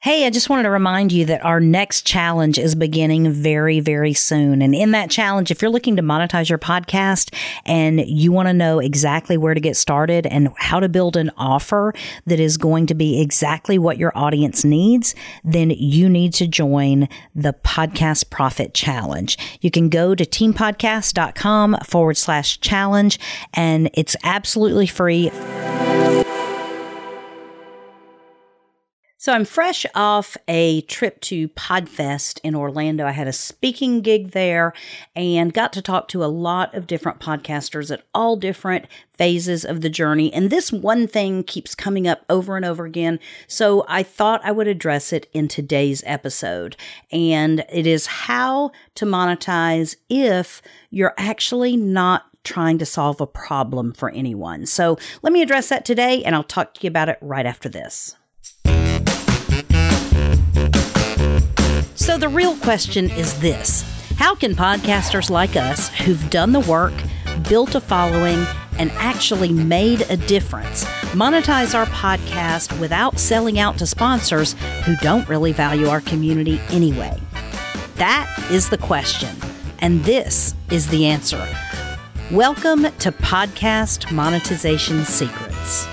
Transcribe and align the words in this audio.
Hey, 0.00 0.26
I 0.26 0.30
just 0.30 0.48
wanted 0.48 0.62
to 0.62 0.70
remind 0.70 1.10
you 1.10 1.24
that 1.24 1.44
our 1.44 1.58
next 1.58 2.06
challenge 2.06 2.56
is 2.56 2.76
beginning 2.76 3.32
very, 3.32 3.80
very 3.80 4.12
soon. 4.12 4.62
And 4.62 4.72
in 4.72 4.92
that 4.92 5.10
challenge, 5.10 5.50
if 5.50 5.60
you're 5.60 5.72
looking 5.72 5.96
to 5.96 6.02
monetize 6.02 6.48
your 6.48 6.58
podcast 6.58 7.34
and 7.66 8.08
you 8.08 8.30
want 8.30 8.46
to 8.46 8.52
know 8.52 8.78
exactly 8.78 9.36
where 9.36 9.54
to 9.54 9.60
get 9.60 9.76
started 9.76 10.24
and 10.24 10.50
how 10.56 10.78
to 10.78 10.88
build 10.88 11.16
an 11.16 11.32
offer 11.36 11.92
that 12.26 12.38
is 12.38 12.56
going 12.56 12.86
to 12.86 12.94
be 12.94 13.20
exactly 13.20 13.76
what 13.76 13.98
your 13.98 14.16
audience 14.16 14.64
needs, 14.64 15.16
then 15.42 15.70
you 15.70 16.08
need 16.08 16.32
to 16.34 16.46
join 16.46 17.08
the 17.34 17.54
Podcast 17.64 18.30
Profit 18.30 18.74
Challenge. 18.74 19.36
You 19.60 19.72
can 19.72 19.88
go 19.88 20.14
to 20.14 20.24
teampodcast.com 20.24 21.78
forward 21.84 22.16
slash 22.16 22.60
challenge 22.60 23.18
and 23.52 23.90
it's 23.94 24.14
absolutely 24.22 24.86
free. 24.86 25.32
So 29.20 29.32
I'm 29.32 29.44
fresh 29.44 29.84
off 29.96 30.36
a 30.46 30.82
trip 30.82 31.20
to 31.22 31.48
Podfest 31.48 32.38
in 32.44 32.54
Orlando. 32.54 33.04
I 33.04 33.10
had 33.10 33.26
a 33.26 33.32
speaking 33.32 34.00
gig 34.00 34.30
there 34.30 34.72
and 35.16 35.52
got 35.52 35.72
to 35.72 35.82
talk 35.82 36.06
to 36.08 36.22
a 36.22 36.26
lot 36.26 36.72
of 36.72 36.86
different 36.86 37.18
podcasters 37.18 37.90
at 37.90 38.04
all 38.14 38.36
different 38.36 38.86
phases 39.10 39.64
of 39.64 39.80
the 39.80 39.90
journey. 39.90 40.32
And 40.32 40.50
this 40.50 40.70
one 40.70 41.08
thing 41.08 41.42
keeps 41.42 41.74
coming 41.74 42.06
up 42.06 42.24
over 42.30 42.54
and 42.54 42.64
over 42.64 42.84
again. 42.84 43.18
So 43.48 43.84
I 43.88 44.04
thought 44.04 44.40
I 44.44 44.52
would 44.52 44.68
address 44.68 45.12
it 45.12 45.28
in 45.32 45.48
today's 45.48 46.04
episode. 46.06 46.76
And 47.10 47.64
it 47.72 47.88
is 47.88 48.06
how 48.06 48.70
to 48.94 49.04
monetize 49.04 49.96
if 50.08 50.62
you're 50.90 51.14
actually 51.18 51.76
not 51.76 52.26
trying 52.44 52.78
to 52.78 52.86
solve 52.86 53.20
a 53.20 53.26
problem 53.26 53.94
for 53.94 54.10
anyone. 54.10 54.64
So 54.64 54.96
let 55.22 55.32
me 55.32 55.42
address 55.42 55.70
that 55.70 55.84
today 55.84 56.22
and 56.22 56.36
I'll 56.36 56.44
talk 56.44 56.74
to 56.74 56.84
you 56.84 56.88
about 56.88 57.08
it 57.08 57.18
right 57.20 57.46
after 57.46 57.68
this. 57.68 58.14
So, 62.08 62.16
the 62.16 62.26
real 62.26 62.56
question 62.56 63.10
is 63.10 63.38
this 63.38 63.82
How 64.16 64.34
can 64.34 64.54
podcasters 64.54 65.28
like 65.28 65.56
us 65.56 65.90
who've 65.90 66.30
done 66.30 66.52
the 66.52 66.60
work, 66.60 66.94
built 67.50 67.74
a 67.74 67.82
following, 67.82 68.46
and 68.78 68.90
actually 68.92 69.52
made 69.52 70.00
a 70.08 70.16
difference 70.16 70.86
monetize 71.12 71.74
our 71.74 71.84
podcast 71.84 72.80
without 72.80 73.18
selling 73.18 73.58
out 73.58 73.76
to 73.76 73.86
sponsors 73.86 74.54
who 74.86 74.96
don't 75.02 75.28
really 75.28 75.52
value 75.52 75.88
our 75.88 76.00
community 76.00 76.58
anyway? 76.70 77.20
That 77.96 78.34
is 78.50 78.70
the 78.70 78.78
question. 78.78 79.36
And 79.80 80.02
this 80.04 80.54
is 80.70 80.88
the 80.88 81.04
answer. 81.04 81.46
Welcome 82.30 82.84
to 82.84 83.12
Podcast 83.12 84.10
Monetization 84.10 85.04
Secrets. 85.04 85.86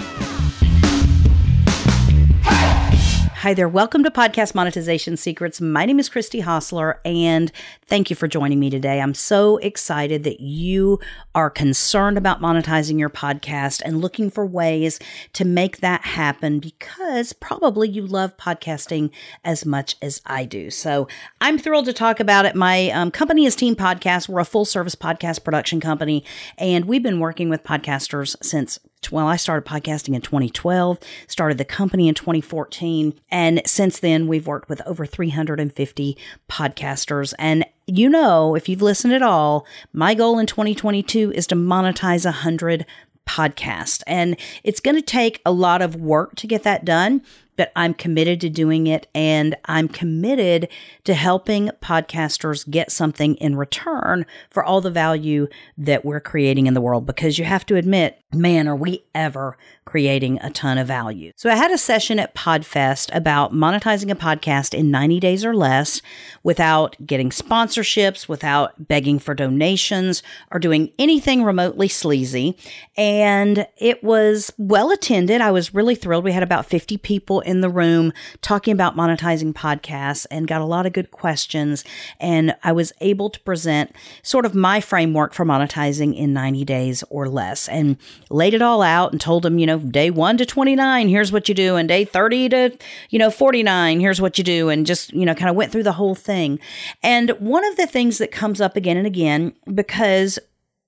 Hi 3.46 3.54
there. 3.54 3.70
Welcome 3.70 4.04
to 4.04 4.10
Podcast 4.10 4.56
Monetization 4.56 5.18
Secrets. 5.18 5.62
My 5.62 5.86
name 5.86 6.00
is 6.00 6.10
Christy 6.10 6.40
Hostler, 6.40 7.00
and 7.06 7.52
thank 7.86 8.10
you 8.10 8.16
for 8.16 8.28
joining 8.28 8.60
me 8.60 8.72
today. 8.72 9.00
I'm 9.00 9.14
so 9.14 9.58
excited 9.58 10.24
that 10.24 10.40
you 10.40 11.00
are 11.36 11.52
concerned 11.52 12.18
about 12.18 12.42
monetizing 12.42 12.98
your 12.98 13.12
podcast 13.12 13.84
and 13.86 14.02
looking 14.02 14.32
for 14.32 14.48
ways 14.48 15.00
to 15.34 15.46
make 15.46 15.78
that 15.82 16.04
happen 16.04 16.58
because 16.58 17.34
probably 17.34 17.88
you 17.88 18.08
love 18.08 18.36
podcasting 18.36 19.12
as 19.44 19.64
much 19.64 19.96
as 20.02 20.24
I 20.26 20.46
do. 20.46 20.72
So 20.72 21.08
I'm 21.40 21.60
thrilled 21.60 21.86
to 21.86 21.94
talk 21.94 22.20
about 22.20 22.48
it. 22.48 22.56
My 22.56 22.90
um, 22.90 23.12
company 23.12 23.46
is 23.46 23.56
Team 23.56 23.76
Podcast. 23.76 24.28
We're 24.28 24.40
a 24.40 24.46
full 24.46 24.66
service 24.66 24.96
podcast 24.96 25.44
production 25.44 25.80
company, 25.80 26.24
and 26.58 26.86
we've 26.86 27.04
been 27.04 27.20
working 27.20 27.50
with 27.50 27.64
podcasters 27.64 28.36
since 28.42 28.80
well, 29.12 29.28
I 29.28 29.36
started 29.36 29.68
podcasting 29.68 30.16
in 30.16 30.22
2012, 30.22 31.00
started 31.28 31.58
the 31.58 31.66
company 31.66 32.08
in 32.08 32.16
2014. 32.16 33.14
And 33.30 33.62
since 33.66 34.00
then, 34.00 34.28
we've 34.28 34.48
worked 34.48 34.70
with 34.70 34.82
over 34.86 35.06
350 35.06 36.18
podcasters. 36.50 37.34
And 37.40 37.66
you 37.88 38.10
know, 38.10 38.56
if 38.56 38.68
you've 38.68 38.82
listened 38.82 39.14
at 39.14 39.22
all, 39.22 39.66
my 39.94 40.16
goal 40.16 40.40
in 40.40 40.48
2022 40.48 41.32
is 41.34 41.46
to 41.48 41.56
monetize 41.56 42.26
100 42.26 42.86
podcasts. 43.28 44.04
And 44.08 44.38
it's 44.64 44.80
going 44.80 44.96
to 44.96 45.02
take 45.02 45.42
a 45.46 45.52
lot 45.52 45.82
of 45.82 45.96
work 45.96 46.36
to 46.36 46.48
get 46.48 46.64
that 46.64 46.86
done 46.86 47.22
but 47.56 47.72
I'm 47.76 47.94
committed 47.94 48.42
to 48.42 48.50
doing 48.50 48.88
it 48.88 49.08
and 49.14 49.56
I'm 49.66 49.88
committed 49.88 50.68
to 51.06 51.14
helping 51.14 51.70
podcasters 51.82 52.70
get 52.70 52.92
something 52.92 53.36
in 53.36 53.56
return 53.56 54.26
for 54.50 54.64
all 54.64 54.82
the 54.82 54.92
value 54.92 55.48
that 55.78 56.06
we're 56.06 56.20
creating 56.20 56.68
in 56.68 56.74
the 56.74 56.82
world 56.82 57.06
because 57.06 57.38
you 57.38 57.46
have 57.46 57.66
to 57.68 57.76
admit, 57.76 58.22
man, 58.34 58.68
are 58.68 58.76
we 58.76 59.04
ever 59.14 59.58
creating 59.86 60.40
a 60.42 60.50
ton 60.50 60.78
of 60.78 60.88
value. 60.88 61.32
So 61.36 61.50
I 61.50 61.56
had 61.56 61.72
a 61.72 61.78
session 61.78 62.18
at 62.20 62.36
Podfest 62.36 63.16
about 63.16 63.54
monetizing 63.54 64.12
a 64.12 64.16
podcast 64.16 64.78
in 64.78 64.90
90 64.92 65.20
days 65.20 65.46
or 65.46 65.56
less 65.56 66.02
without 66.44 66.96
getting 67.06 67.30
sponsorships, 67.30 68.28
without 68.28 68.88
begging 68.88 69.20
for 69.20 69.36
donations 69.36 70.24
or 70.52 70.60
doing 70.60 70.92
anything 70.98 71.44
remotely 71.44 71.88
sleazy. 71.88 72.58
And 72.98 73.68
it 73.78 74.04
was 74.04 74.52
well 74.58 74.92
attended. 74.92 75.40
I 75.40 75.52
was 75.52 75.74
really 75.74 75.96
thrilled. 75.96 76.24
We 76.24 76.32
had 76.32 76.44
about 76.44 76.66
50 76.66 76.98
people 76.98 77.42
in 77.46 77.62
the 77.62 77.70
room 77.70 78.12
talking 78.42 78.72
about 78.72 78.96
monetizing 78.96 79.54
podcasts 79.54 80.26
and 80.32 80.48
got 80.48 80.62
a 80.62 80.66
lot 80.66 80.86
of 80.86 80.94
good 80.94 81.12
questions. 81.12 81.84
And 82.20 82.56
I 82.64 82.72
was 82.72 82.92
able 83.02 83.30
to 83.30 83.40
present 83.42 83.96
sort 84.24 84.46
of 84.46 84.56
my 84.56 84.82
framework 84.82 85.34
for 85.34 85.46
monetizing 85.46 86.16
in 86.16 86.34
90 86.34 86.66
days 86.66 87.04
or 87.10 87.30
less 87.30 87.70
and 87.70 87.98
laid 88.30 88.54
it 88.54 88.62
all 88.62 88.82
out 88.82 89.12
and 89.12 89.22
told 89.22 89.44
them, 89.44 89.60
you 89.60 89.66
know, 89.66 89.80
day 89.80 90.10
one 90.10 90.38
to 90.38 90.46
29, 90.46 91.08
here's 91.08 91.32
what 91.32 91.48
you 91.48 91.56
do. 91.56 91.76
And 91.76 91.88
day 91.88 92.06
30 92.06 92.50
to, 92.50 92.78
you 93.10 93.20
know, 93.20 93.30
49, 93.30 94.00
here's 94.00 94.22
what 94.22 94.38
you 94.38 94.44
do. 94.44 94.70
And 94.70 94.86
just, 94.86 95.14
you 95.14 95.26
know, 95.26 95.36
kind 95.36 95.50
of 95.50 95.56
went 95.56 95.72
through 95.72 95.84
the 95.84 95.94
whole 95.94 96.16
thing. 96.16 96.60
And 97.04 97.32
one 97.40 97.66
of 97.66 97.78
the 97.78 97.88
things 97.88 98.18
that 98.18 98.32
comes 98.32 98.62
up 98.62 98.76
again 98.76 98.98
and 98.98 99.08
again, 99.08 99.54
because 99.74 100.40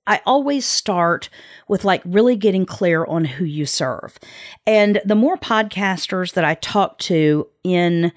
I 0.08 0.22
always 0.26 0.66
start 0.66 1.30
with 1.68 1.86
like 1.86 2.02
really 2.06 2.36
getting 2.36 2.66
clear 2.66 3.06
on 3.06 3.26
who 3.26 3.46
you 3.46 3.66
serve. 3.66 4.18
And 4.66 5.02
the 5.06 5.16
more 5.16 5.38
podcasters 5.38 6.34
that 6.34 6.46
I 6.46 6.56
talk 6.56 6.98
to 7.00 7.48
in 7.64 8.12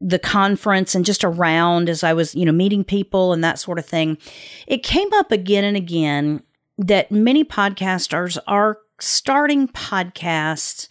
the 0.00 0.18
conference 0.18 0.94
and 0.94 1.04
just 1.04 1.24
around 1.24 1.88
as 1.88 2.04
I 2.04 2.12
was, 2.12 2.34
you 2.34 2.44
know, 2.44 2.52
meeting 2.52 2.84
people 2.84 3.32
and 3.32 3.42
that 3.42 3.58
sort 3.58 3.78
of 3.78 3.86
thing, 3.86 4.18
it 4.66 4.82
came 4.82 5.12
up 5.14 5.32
again 5.32 5.64
and 5.64 5.76
again 5.76 6.42
that 6.78 7.10
many 7.10 7.44
podcasters 7.44 8.38
are 8.46 8.78
starting 9.00 9.68
podcasts 9.68 10.88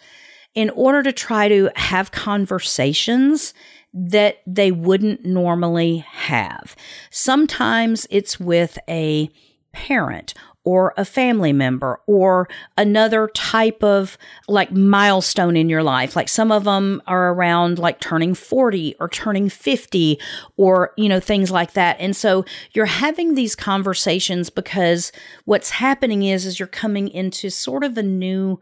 in 0.53 0.69
order 0.71 1.03
to 1.03 1.11
try 1.11 1.47
to 1.47 1.69
have 1.75 2.11
conversations 2.11 3.53
that 3.93 4.37
they 4.47 4.71
wouldn't 4.71 5.25
normally 5.25 5.97
have. 6.09 6.75
Sometimes 7.09 8.07
it's 8.09 8.39
with 8.39 8.77
a 8.89 9.29
parent 9.73 10.33
or 10.63 10.93
a 10.95 11.03
family 11.03 11.51
member 11.51 11.99
or 12.05 12.47
another 12.77 13.27
type 13.33 13.83
of 13.83 14.17
like 14.47 14.71
milestone 14.71 15.57
in 15.57 15.69
your 15.69 15.81
life. 15.81 16.15
Like 16.15 16.29
some 16.29 16.51
of 16.51 16.65
them 16.65 17.01
are 17.07 17.33
around 17.33 17.79
like 17.79 17.99
turning 17.99 18.35
40 18.35 18.95
or 18.99 19.09
turning 19.09 19.49
50 19.49 20.19
or, 20.57 20.93
you 20.97 21.09
know, 21.09 21.19
things 21.19 21.49
like 21.49 21.73
that. 21.73 21.97
And 21.99 22.15
so 22.15 22.45
you're 22.73 22.85
having 22.85 23.33
these 23.33 23.55
conversations 23.55 24.49
because 24.49 25.11
what's 25.45 25.71
happening 25.71 26.23
is, 26.23 26.45
is 26.45 26.59
you're 26.59 26.67
coming 26.67 27.07
into 27.07 27.49
sort 27.49 27.83
of 27.83 27.97
a 27.97 28.03
new, 28.03 28.59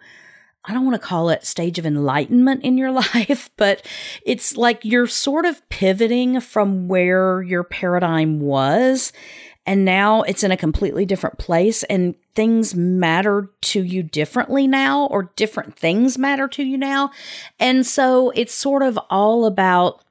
I 0.64 0.74
don't 0.74 0.86
want 0.86 1.02
to 1.02 1.06
call 1.06 1.30
it 1.30 1.46
stage 1.46 1.80
of 1.80 1.86
enlightenment 1.86 2.64
in 2.64 2.78
your 2.78 2.92
life, 3.14 3.50
but 3.58 3.86
it's 4.26 4.56
like 4.56 4.86
you're 4.86 5.08
sort 5.08 5.44
of 5.44 5.68
pivoting 5.68 6.40
from 6.40 6.88
where 6.88 7.42
your 7.42 7.66
paradigm 7.66 8.40
was 8.40 9.12
and 9.70 9.86
now 9.86 10.24
it's 10.24 10.44
in 10.44 10.52
a 10.52 10.58
completely 10.58 11.06
different 11.06 11.38
place 11.38 11.84
and 11.84 12.16
things 12.34 12.74
matter 12.74 13.52
to 13.62 13.84
you 13.84 14.02
differently 14.02 14.66
now 14.66 15.06
or 15.06 15.32
different 15.36 15.76
things 15.76 16.18
matter 16.18 16.48
to 16.48 16.64
you 16.64 16.76
now. 16.76 17.12
And 17.60 17.86
so 17.86 18.32
it's 18.32 18.52
sort 18.52 18.82
of 18.82 18.98
all 19.12 19.46
about 19.46 20.04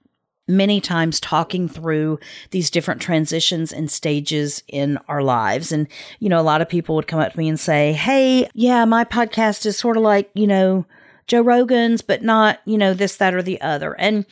many 0.46 0.80
times 0.80 1.18
talking 1.18 1.68
through 1.68 2.20
these 2.52 2.70
different 2.70 3.02
transitions 3.02 3.72
and 3.72 3.90
stages 3.90 4.62
in 4.68 4.96
our 5.08 5.22
lives. 5.22 5.72
And, 5.72 5.88
you 6.20 6.28
know, 6.28 6.38
a 6.38 6.42
lot 6.42 6.62
of 6.62 6.68
people 6.68 6.94
would 6.94 7.08
come 7.08 7.18
up 7.18 7.32
to 7.32 7.38
me 7.38 7.48
and 7.48 7.58
say, 7.58 7.94
Hey, 7.94 8.48
yeah, 8.54 8.84
my 8.84 9.02
podcast 9.02 9.66
is 9.66 9.76
sort 9.76 9.96
of 9.96 10.04
like, 10.04 10.30
you 10.34 10.46
know, 10.46 10.86
Joe 11.26 11.42
Rogan's, 11.42 12.00
but 12.00 12.22
not, 12.22 12.60
you 12.64 12.78
know, 12.78 12.94
this, 12.94 13.16
that, 13.16 13.34
or 13.34 13.42
the 13.42 13.60
other. 13.60 13.98
And 13.98 14.24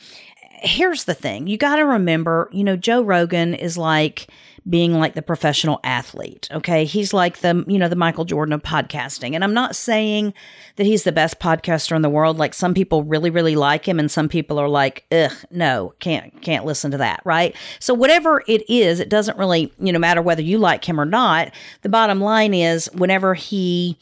here's 0.61 1.03
the 1.03 1.13
thing 1.13 1.47
you 1.47 1.57
got 1.57 1.75
to 1.75 1.85
remember, 1.85 2.49
you 2.53 2.63
know, 2.63 2.77
Joe 2.77 3.01
Rogan 3.01 3.53
is 3.53 3.77
like, 3.77 4.29
being 4.69 4.93
like 4.93 5.13
the 5.13 5.21
professional 5.21 5.79
athlete. 5.83 6.49
Okay. 6.51 6.85
He's 6.85 7.13
like 7.13 7.39
the, 7.39 7.63
you 7.67 7.77
know, 7.77 7.87
the 7.87 7.95
Michael 7.95 8.25
Jordan 8.25 8.53
of 8.53 8.63
podcasting. 8.63 9.33
And 9.33 9.43
I'm 9.43 9.53
not 9.53 9.75
saying 9.75 10.33
that 10.75 10.85
he's 10.85 11.03
the 11.03 11.11
best 11.11 11.39
podcaster 11.39 11.95
in 11.95 12.01
the 12.01 12.09
world. 12.09 12.37
Like 12.37 12.53
some 12.53 12.73
people 12.73 13.03
really, 13.03 13.29
really 13.29 13.55
like 13.55 13.87
him 13.87 13.99
and 13.99 14.11
some 14.11 14.27
people 14.27 14.59
are 14.59 14.67
like, 14.67 15.05
ugh, 15.11 15.31
no, 15.51 15.93
can't, 15.99 16.41
can't 16.41 16.65
listen 16.65 16.91
to 16.91 16.97
that. 16.97 17.21
Right. 17.23 17.55
So 17.79 17.93
whatever 17.93 18.43
it 18.47 18.69
is, 18.69 18.99
it 18.99 19.09
doesn't 19.09 19.37
really, 19.37 19.71
you 19.79 19.93
know, 19.93 19.99
matter 19.99 20.21
whether 20.21 20.41
you 20.41 20.57
like 20.57 20.83
him 20.83 20.99
or 20.99 21.05
not. 21.05 21.53
The 21.81 21.89
bottom 21.89 22.19
line 22.19 22.53
is 22.53 22.89
whenever 22.93 23.35
he, 23.35 23.97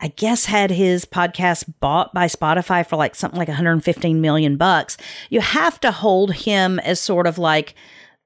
I 0.00 0.08
guess 0.08 0.44
had 0.44 0.70
his 0.70 1.04
podcast 1.04 1.72
bought 1.80 2.14
by 2.14 2.26
Spotify 2.26 2.86
for 2.86 2.96
like 2.96 3.14
something 3.14 3.38
like 3.38 3.48
115 3.48 4.20
million 4.20 4.56
bucks. 4.56 4.96
You 5.28 5.40
have 5.40 5.80
to 5.80 5.90
hold 5.90 6.34
him 6.34 6.78
as 6.80 7.00
sort 7.00 7.26
of 7.26 7.36
like 7.38 7.74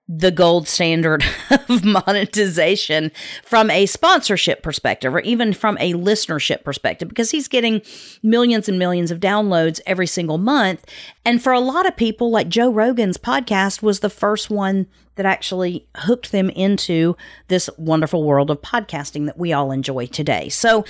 the 0.09 0.31
gold 0.31 0.67
standard 0.67 1.25
of 1.51 1.85
monetization 1.85 3.11
from 3.45 3.71
a 3.71 3.87
sponsorship 3.87 4.63
perspective 4.63 5.15
or 5.15 5.21
even 5.21 5.53
from 5.53 5.79
a 5.79 5.95
listenership 5.95 6.65
perspective 6.65 7.09
because 7.09 7.31
he's 7.31 7.49
getting 7.49 7.81
millions 8.23 8.69
and 8.69 8.79
millions 8.79 9.11
of 9.11 9.21
downloads 9.21 9.81
every 9.87 10.07
single 10.07 10.39
month 10.39 10.85
and 11.25 11.43
for 11.43 11.53
a 11.53 11.61
lot 11.61 11.87
of 11.87 11.97
people 11.97 12.31
like 12.31 12.49
Joe 12.49 12.71
Rogan's 12.71 13.17
podcast 13.17 13.81
was 13.81 14.01
the 14.01 14.11
first 14.11 14.51
one 14.51 14.87
that 15.17 15.27
actually 15.27 15.87
hooked 15.99 16.33
them 16.33 16.49
into 16.51 17.17
this 17.49 17.69
wonderful 17.77 18.25
world 18.25 18.51
of 18.51 18.61
podcasting 18.63 19.27
that 19.27 19.39
we 19.39 19.53
all 19.53 19.71
enjoy 19.71 20.07
today. 20.07 20.49
So, 20.49 20.85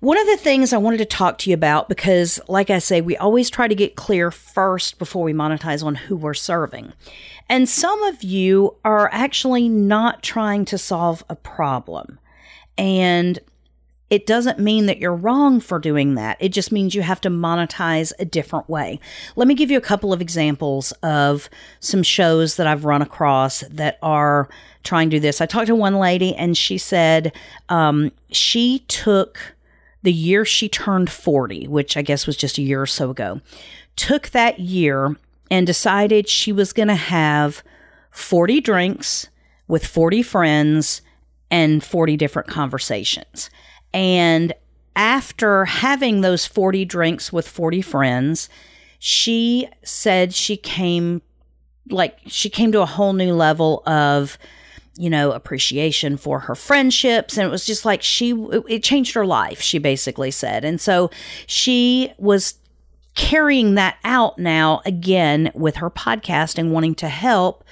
one 0.00 0.18
of 0.18 0.26
the 0.26 0.36
things 0.36 0.72
I 0.72 0.78
wanted 0.78 0.98
to 0.98 1.04
talk 1.04 1.38
to 1.38 1.50
you 1.50 1.54
about, 1.54 1.88
because 1.88 2.40
like 2.48 2.70
I 2.70 2.80
say, 2.80 3.00
we 3.00 3.16
always 3.16 3.50
try 3.50 3.68
to 3.68 3.74
get 3.74 3.94
clear 3.94 4.30
first 4.30 4.98
before 4.98 5.22
we 5.22 5.32
monetize 5.32 5.84
on 5.84 5.94
who 5.94 6.16
we're 6.16 6.34
serving. 6.34 6.92
And 7.52 7.68
some 7.68 8.02
of 8.04 8.22
you 8.22 8.76
are 8.82 9.10
actually 9.12 9.68
not 9.68 10.22
trying 10.22 10.64
to 10.64 10.78
solve 10.78 11.22
a 11.28 11.36
problem. 11.36 12.18
And 12.78 13.38
it 14.08 14.24
doesn't 14.24 14.58
mean 14.58 14.86
that 14.86 14.96
you're 14.96 15.14
wrong 15.14 15.60
for 15.60 15.78
doing 15.78 16.14
that. 16.14 16.38
It 16.40 16.48
just 16.48 16.72
means 16.72 16.94
you 16.94 17.02
have 17.02 17.20
to 17.20 17.28
monetize 17.28 18.10
a 18.18 18.24
different 18.24 18.70
way. 18.70 18.98
Let 19.36 19.48
me 19.48 19.54
give 19.54 19.70
you 19.70 19.76
a 19.76 19.82
couple 19.82 20.14
of 20.14 20.22
examples 20.22 20.92
of 21.02 21.50
some 21.78 22.02
shows 22.02 22.56
that 22.56 22.66
I've 22.66 22.86
run 22.86 23.02
across 23.02 23.60
that 23.68 23.98
are 24.00 24.48
trying 24.82 25.10
to 25.10 25.16
do 25.16 25.20
this. 25.20 25.42
I 25.42 25.46
talked 25.46 25.66
to 25.66 25.74
one 25.74 25.96
lady 25.96 26.34
and 26.34 26.56
she 26.56 26.78
said 26.78 27.36
um, 27.68 28.12
she 28.30 28.78
took 28.88 29.54
the 30.02 30.12
year 30.12 30.46
she 30.46 30.70
turned 30.70 31.10
40, 31.10 31.68
which 31.68 31.98
I 31.98 32.02
guess 32.02 32.26
was 32.26 32.38
just 32.38 32.56
a 32.56 32.62
year 32.62 32.80
or 32.80 32.86
so 32.86 33.10
ago, 33.10 33.42
took 33.94 34.30
that 34.30 34.58
year 34.58 35.18
and 35.52 35.66
decided 35.66 36.30
she 36.30 36.50
was 36.50 36.72
going 36.72 36.88
to 36.88 36.94
have 36.94 37.62
40 38.10 38.62
drinks 38.62 39.28
with 39.68 39.84
40 39.84 40.22
friends 40.22 41.02
and 41.50 41.84
40 41.84 42.16
different 42.16 42.48
conversations. 42.48 43.50
And 43.92 44.54
after 44.96 45.66
having 45.66 46.22
those 46.22 46.46
40 46.46 46.86
drinks 46.86 47.34
with 47.34 47.46
40 47.46 47.82
friends, 47.82 48.48
she 48.98 49.68
said 49.84 50.32
she 50.32 50.56
came 50.56 51.20
like 51.90 52.18
she 52.26 52.48
came 52.48 52.72
to 52.72 52.80
a 52.80 52.86
whole 52.86 53.12
new 53.12 53.34
level 53.34 53.82
of 53.86 54.38
you 54.96 55.10
know 55.10 55.32
appreciation 55.32 56.16
for 56.16 56.38
her 56.38 56.54
friendships 56.54 57.36
and 57.36 57.46
it 57.46 57.50
was 57.50 57.66
just 57.66 57.84
like 57.84 58.02
she 58.02 58.30
it 58.68 58.82
changed 58.84 59.14
her 59.14 59.26
life 59.26 59.60
she 59.60 59.78
basically 59.78 60.30
said 60.30 60.64
and 60.64 60.80
so 60.80 61.10
she 61.46 62.12
was 62.18 62.54
carrying 63.14 63.74
that 63.74 63.98
out 64.04 64.38
now 64.38 64.80
again 64.84 65.50
with 65.54 65.76
her 65.76 65.90
podcast 65.90 66.58
and 66.58 66.72
wanting 66.72 66.94
to 66.96 67.08
help 67.08 67.64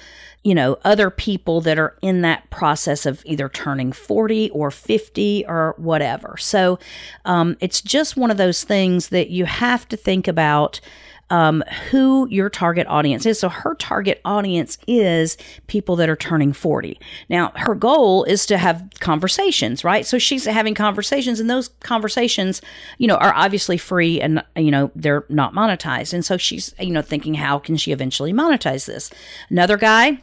you 0.43 0.55
know, 0.55 0.79
other 0.85 1.11
people 1.11 1.61
that 1.61 1.79
are 1.79 1.97
in 2.01 2.23
that 2.23 2.49
process 2.51 3.05
of 3.05 3.23
either 3.27 3.49
turning 3.49 3.93
40 3.93 4.51
or 4.51 4.71
50 4.71 5.45
or 5.47 5.75
whatever. 5.77 6.37
So 6.39 6.79
um, 7.27 7.57
it's 7.61 7.83
just 7.83 8.17
one 8.17 8.31
of 8.31 8.39
those 8.39 8.65
things 8.65 9.11
that 9.11 9.29
you 9.29 9.45
have 9.45 9.87
to 9.89 9.97
think 9.97 10.27
about. 10.27 10.81
Um, 11.31 11.63
who 11.91 12.29
your 12.29 12.51
target 12.51 12.89
audience 12.89 13.25
is. 13.25 13.39
So 13.39 13.49
her 13.49 13.77
target 13.77 14.21
audience 14.25 14.79
is 14.89 15.37
people 15.69 15.95
that 15.97 16.09
are 16.09 16.17
turning 16.17 16.53
40. 16.53 16.99
Now, 17.29 17.53
her 17.55 17.77
goal 17.77 18.25
is 18.25 18.47
to 18.47 18.59
have 18.59 18.85
conversations, 18.99 19.85
right? 19.85 20.05
So 20.05 20.19
she's 20.19 20.45
having 20.45 20.75
conversations, 20.75 21.39
and 21.39 21.49
those 21.49 21.69
conversations, 21.81 22.61
you 22.99 23.07
know, 23.07 23.15
are 23.17 23.33
obviously 23.35 23.77
free 23.77 24.21
and, 24.21 24.43
you 24.57 24.73
know, 24.73 24.91
they're 24.97 25.25
not 25.29 25.55
monetized. 25.55 26.13
And 26.13 26.25
so 26.25 26.37
she's, 26.37 26.75
you 26.81 26.91
know, 26.91 27.03
thinking, 27.03 27.35
how 27.35 27.59
can 27.61 27.77
she 27.77 27.93
eventually 27.93 28.33
monetize 28.33 28.87
this? 28.87 29.11
Another 29.51 29.77
guy, 29.77 30.21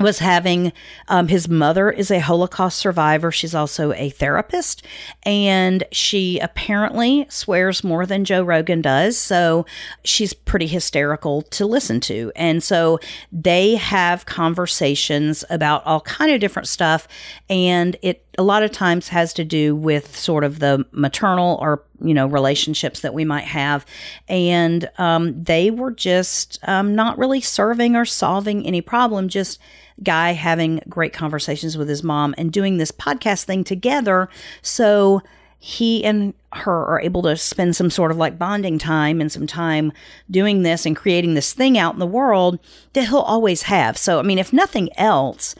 was 0.00 0.18
having 0.18 0.72
um, 1.08 1.28
his 1.28 1.48
mother 1.48 1.90
is 1.90 2.10
a 2.10 2.20
Holocaust 2.20 2.78
survivor. 2.78 3.30
She's 3.30 3.54
also 3.54 3.92
a 3.92 4.10
therapist, 4.10 4.84
and 5.24 5.84
she 5.92 6.38
apparently 6.38 7.26
swears 7.28 7.84
more 7.84 8.06
than 8.06 8.24
Joe 8.24 8.42
Rogan 8.42 8.80
does. 8.80 9.18
So 9.18 9.66
she's 10.04 10.32
pretty 10.32 10.66
hysterical 10.66 11.42
to 11.42 11.66
listen 11.66 12.00
to, 12.00 12.32
and 12.34 12.62
so 12.62 12.98
they 13.30 13.76
have 13.76 14.26
conversations 14.26 15.44
about 15.50 15.84
all 15.84 16.00
kind 16.00 16.32
of 16.32 16.40
different 16.40 16.68
stuff, 16.68 17.06
and 17.48 17.96
it 18.02 18.24
a 18.40 18.42
lot 18.42 18.62
of 18.62 18.72
times 18.72 19.08
has 19.08 19.34
to 19.34 19.44
do 19.44 19.76
with 19.76 20.16
sort 20.16 20.44
of 20.44 20.60
the 20.60 20.86
maternal 20.92 21.58
or 21.60 21.84
you 22.00 22.14
know 22.14 22.26
relationships 22.26 23.00
that 23.00 23.12
we 23.12 23.22
might 23.22 23.44
have. 23.44 23.84
And 24.28 24.88
um, 24.96 25.44
they 25.44 25.70
were 25.70 25.90
just 25.90 26.58
um, 26.66 26.94
not 26.94 27.18
really 27.18 27.42
serving 27.42 27.96
or 27.96 28.06
solving 28.06 28.66
any 28.66 28.80
problem 28.80 29.28
just 29.28 29.60
guy 30.02 30.32
having 30.32 30.80
great 30.88 31.12
conversations 31.12 31.76
with 31.76 31.86
his 31.86 32.02
mom 32.02 32.34
and 32.38 32.50
doing 32.50 32.78
this 32.78 32.90
podcast 32.90 33.44
thing 33.44 33.62
together. 33.62 34.30
So 34.62 35.20
he 35.58 36.02
and 36.02 36.32
her 36.54 36.86
are 36.86 37.00
able 37.02 37.20
to 37.20 37.36
spend 37.36 37.76
some 37.76 37.90
sort 37.90 38.10
of 38.10 38.16
like 38.16 38.38
bonding 38.38 38.78
time 38.78 39.20
and 39.20 39.30
some 39.30 39.46
time 39.46 39.92
doing 40.30 40.62
this 40.62 40.86
and 40.86 40.96
creating 40.96 41.34
this 41.34 41.52
thing 41.52 41.76
out 41.76 41.92
in 41.92 42.00
the 42.00 42.06
world 42.06 42.58
that 42.94 43.06
he'll 43.08 43.18
always 43.18 43.64
have. 43.64 43.98
So 43.98 44.18
i 44.18 44.22
mean 44.22 44.38
if 44.38 44.50
nothing 44.50 44.88
else 44.96 45.54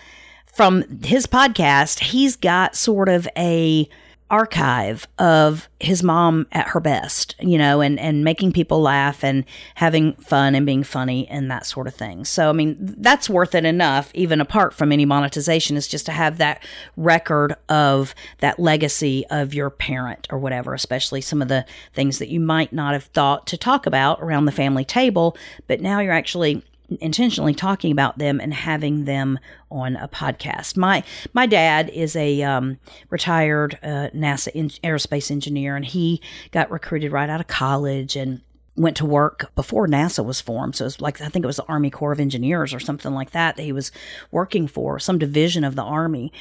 from 0.53 1.03
his 1.03 1.27
podcast, 1.27 2.01
he's 2.01 2.37
got 2.37 2.77
sort 2.77 3.09
of 3.09 3.29
a 3.37 3.89
archive 4.31 5.09
of 5.19 5.69
his 5.81 6.03
mom 6.03 6.47
at 6.53 6.69
her 6.69 6.79
best, 6.79 7.35
you 7.41 7.59
know, 7.59 7.81
and 7.81 7.99
and 7.99 8.23
making 8.23 8.53
people 8.53 8.81
laugh 8.81 9.25
and 9.25 9.45
having 9.75 10.13
fun 10.15 10.55
and 10.55 10.65
being 10.65 10.85
funny 10.85 11.27
and 11.29 11.51
that 11.51 11.67
sort 11.67 11.89
of 11.89 11.95
thing. 11.95 12.25
So 12.25 12.49
I 12.49 12.53
mean, 12.53 12.77
that's 12.79 13.29
worth 13.29 13.55
it 13.55 13.65
enough 13.65 14.11
even 14.15 14.41
apart 14.41 14.73
from 14.73 14.93
any 14.93 15.05
monetization 15.05 15.77
is 15.77 15.89
just 15.89 16.07
to 16.07 16.13
have 16.13 16.39
that 16.39 16.63
record 16.97 17.57
of 17.69 18.15
that 18.39 18.61
legacy 18.61 19.27
of 19.31 19.53
your 19.53 19.69
parent 19.69 20.29
or 20.31 20.39
whatever, 20.39 20.75
especially 20.75 21.21
some 21.21 21.43
of 21.43 21.49
the 21.49 21.67
things 21.93 22.19
that 22.19 22.29
you 22.29 22.39
might 22.39 22.73
not 22.73 22.93
have 22.93 23.05
thought 23.05 23.49
to 23.49 23.57
talk 23.57 23.85
about 23.85 24.21
around 24.21 24.45
the 24.45 24.53
family 24.53 24.85
table, 24.85 25.37
but 25.67 25.81
now 25.81 25.99
you're 25.99 26.13
actually 26.13 26.63
intentionally 27.01 27.55
talking 27.55 27.93
about 27.93 28.19
them 28.19 28.41
and 28.41 28.53
having 28.53 29.05
them 29.05 29.39
on 29.71 29.97
a 29.97 30.09
podcast. 30.09 30.77
My 30.77 31.05
my 31.33 31.47
dad 31.47 31.89
is 31.91 32.17
a 32.17 32.43
um, 32.43 32.79
retired 33.11 33.79
uh, 33.83 34.09
NASA 34.15 34.49
in- 34.49 34.71
aerospace 34.83 35.31
engineer, 35.31 35.77
and 35.77 35.85
he 35.85 36.21
got 36.51 36.71
recruited 36.71 37.13
right 37.13 37.31
out 37.31 37.41
of 37.41 37.47
college 37.47 38.17
and 38.17 38.41
went 38.77 38.97
to 38.97 39.05
work 39.05 39.53
before 39.55 39.87
NASA 39.87 40.25
was 40.25 40.41
formed. 40.41 40.77
So 40.77 40.87
it's 40.87 41.01
like 41.01 41.21
I 41.21 41.29
think 41.29 41.45
it 41.45 41.47
was 41.47 41.57
the 41.57 41.67
Army 41.67 41.91
Corps 41.91 42.13
of 42.13 42.21
Engineers 42.21 42.73
or 42.73 42.81
something 42.81 43.13
like 43.13 43.31
that 43.33 43.57
that 43.57 43.63
he 43.63 43.73
was 43.73 43.93
working 44.31 44.67
for, 44.67 44.99
some 44.99 45.19
division 45.19 45.65
of 45.65 45.77
the 45.77 45.83
Army. 45.83 46.33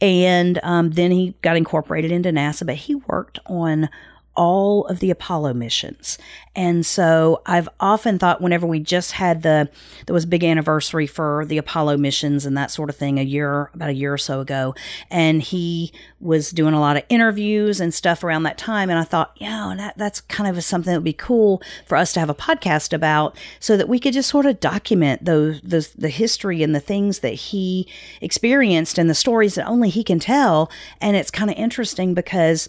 And 0.00 0.60
um, 0.62 0.90
then 0.90 1.10
he 1.10 1.34
got 1.42 1.56
incorporated 1.56 2.12
into 2.12 2.30
NASA, 2.30 2.64
but 2.64 2.76
he 2.76 2.94
worked 2.94 3.40
on 3.46 3.88
all 4.38 4.86
of 4.86 5.00
the 5.00 5.10
Apollo 5.10 5.52
missions. 5.54 6.16
And 6.54 6.86
so 6.86 7.42
I've 7.44 7.68
often 7.80 8.18
thought 8.20 8.40
whenever 8.40 8.68
we 8.68 8.78
just 8.78 9.12
had 9.12 9.42
the, 9.42 9.68
there 10.06 10.14
was 10.14 10.26
big 10.26 10.44
anniversary 10.44 11.08
for 11.08 11.44
the 11.46 11.58
Apollo 11.58 11.96
missions 11.96 12.46
and 12.46 12.56
that 12.56 12.70
sort 12.70 12.88
of 12.88 12.94
thing 12.94 13.18
a 13.18 13.22
year, 13.22 13.70
about 13.74 13.90
a 13.90 13.94
year 13.94 14.12
or 14.12 14.18
so 14.18 14.40
ago. 14.40 14.76
And 15.10 15.42
he 15.42 15.92
was 16.20 16.50
doing 16.50 16.72
a 16.72 16.80
lot 16.80 16.96
of 16.96 17.02
interviews 17.08 17.80
and 17.80 17.92
stuff 17.92 18.22
around 18.22 18.44
that 18.44 18.58
time. 18.58 18.90
And 18.90 18.98
I 18.98 19.04
thought, 19.04 19.32
yeah, 19.36 19.74
that, 19.76 19.98
that's 19.98 20.20
kind 20.20 20.48
of 20.56 20.62
something 20.62 20.92
that 20.92 20.98
would 20.98 21.04
be 21.04 21.12
cool 21.12 21.60
for 21.84 21.96
us 21.96 22.12
to 22.12 22.20
have 22.20 22.30
a 22.30 22.34
podcast 22.34 22.92
about 22.92 23.36
so 23.58 23.76
that 23.76 23.88
we 23.88 23.98
could 23.98 24.12
just 24.12 24.30
sort 24.30 24.46
of 24.46 24.60
document 24.60 25.24
those, 25.24 25.60
those, 25.62 25.90
the 25.94 26.10
history 26.10 26.62
and 26.62 26.76
the 26.76 26.80
things 26.80 27.20
that 27.20 27.34
he 27.34 27.88
experienced 28.20 28.98
and 28.98 29.10
the 29.10 29.14
stories 29.14 29.56
that 29.56 29.66
only 29.66 29.90
he 29.90 30.04
can 30.04 30.20
tell. 30.20 30.70
And 31.00 31.16
it's 31.16 31.32
kind 31.32 31.50
of 31.50 31.56
interesting 31.56 32.14
because 32.14 32.68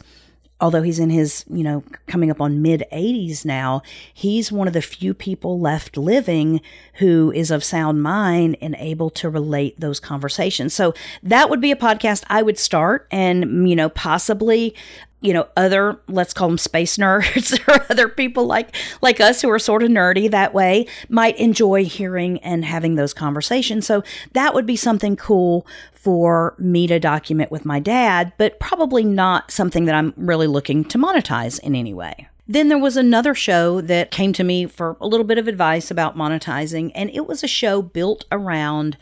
although 0.61 0.81
he's 0.81 0.99
in 0.99 1.09
his, 1.09 1.45
you 1.49 1.63
know, 1.63 1.83
coming 2.07 2.29
up 2.29 2.41
on 2.41 2.61
mid 2.61 2.85
80s 2.91 3.45
now, 3.45 3.81
he's 4.13 4.51
one 4.51 4.67
of 4.67 4.73
the 4.73 4.81
few 4.81 5.13
people 5.13 5.59
left 5.59 5.97
living 5.97 6.61
who 6.95 7.31
is 7.31 7.51
of 7.51 7.63
sound 7.63 8.03
mind 8.03 8.57
and 8.61 8.75
able 8.79 9.09
to 9.11 9.29
relate 9.29 9.79
those 9.79 9.99
conversations. 9.99 10.73
So 10.73 10.93
that 11.23 11.49
would 11.49 11.61
be 11.61 11.71
a 11.71 11.75
podcast 11.75 12.23
I 12.27 12.41
would 12.41 12.57
start 12.57 13.07
and, 13.11 13.69
you 13.69 13.75
know, 13.75 13.89
possibly 13.89 14.75
you 15.21 15.33
know 15.33 15.47
other 15.57 15.99
let's 16.07 16.33
call 16.33 16.47
them 16.47 16.57
space 16.57 16.97
nerds 16.97 17.59
or 17.67 17.85
other 17.89 18.07
people 18.07 18.45
like 18.45 18.75
like 19.01 19.19
us 19.19 19.41
who 19.41 19.49
are 19.49 19.59
sort 19.59 19.83
of 19.83 19.89
nerdy 19.89 20.29
that 20.29 20.53
way 20.53 20.85
might 21.09 21.37
enjoy 21.37 21.83
hearing 21.83 22.39
and 22.39 22.65
having 22.65 22.95
those 22.95 23.13
conversations. 23.13 23.85
So 23.85 24.03
that 24.33 24.53
would 24.53 24.65
be 24.65 24.75
something 24.75 25.15
cool 25.15 25.67
for 25.93 26.55
me 26.57 26.87
to 26.87 26.99
document 26.99 27.51
with 27.51 27.65
my 27.65 27.79
dad 27.79 28.31
but 28.37 28.59
probably 28.59 29.03
not 29.03 29.51
something 29.51 29.85
that 29.85 29.95
i'm 29.95 30.13
really 30.15 30.47
looking 30.47 30.83
to 30.85 30.97
monetize 30.97 31.59
in 31.59 31.75
any 31.75 31.93
way. 31.93 32.27
Then 32.47 32.69
there 32.69 32.79
was 32.79 32.97
another 32.97 33.35
show 33.35 33.79
that 33.81 34.09
came 34.09 34.33
to 34.33 34.43
me 34.43 34.65
for 34.65 34.97
a 34.99 35.07
little 35.07 35.25
bit 35.25 35.37
of 35.37 35.47
advice 35.47 35.91
about 35.91 36.17
monetizing 36.17 36.91
and 36.95 37.09
it 37.11 37.27
was 37.27 37.43
a 37.43 37.47
show 37.47 37.81
built 37.81 38.25
around 38.31 38.97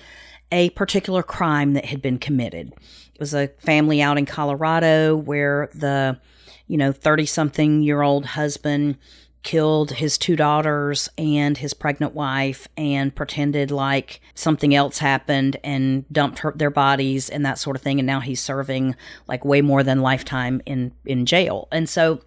a 0.52 0.70
particular 0.72 1.24
crime 1.24 1.74
that 1.74 1.86
had 1.86 2.02
been 2.02 2.18
committed 2.18 2.74
it 3.18 3.20
was 3.20 3.34
a 3.34 3.48
family 3.58 4.00
out 4.00 4.20
in 4.20 4.28
Colorado 4.28 5.16
where 5.16 5.72
the 5.74 6.20
you 6.68 6.78
know, 6.78 6.92
30 6.92 7.26
something 7.26 7.82
year 7.82 8.02
old 8.02 8.26
husband 8.26 8.98
killed 9.44 9.92
his 9.92 10.18
two 10.18 10.36
daughters 10.36 11.08
and 11.18 11.58
his 11.58 11.74
pregnant 11.74 12.14
wife 12.14 12.68
and 12.76 13.16
pretended 13.16 13.72
like 13.72 14.20
something 14.36 14.76
else 14.76 14.98
happened 14.98 15.56
and 15.64 16.06
dumped 16.12 16.40
her, 16.40 16.52
their 16.54 16.70
bodies 16.70 17.30
and 17.30 17.46
that 17.46 17.58
sort 17.58 17.76
of 17.76 17.82
thing. 17.82 18.00
And 18.00 18.06
now 18.06 18.20
he's 18.20 18.42
serving 18.42 18.96
like 19.28 19.46
way 19.46 19.62
more 19.62 19.84
than 19.84 20.02
lifetime 20.02 20.62
in 20.66 20.92
in 21.06 21.26
jail. 21.26 21.68
And 21.72 21.88
so 21.88 22.22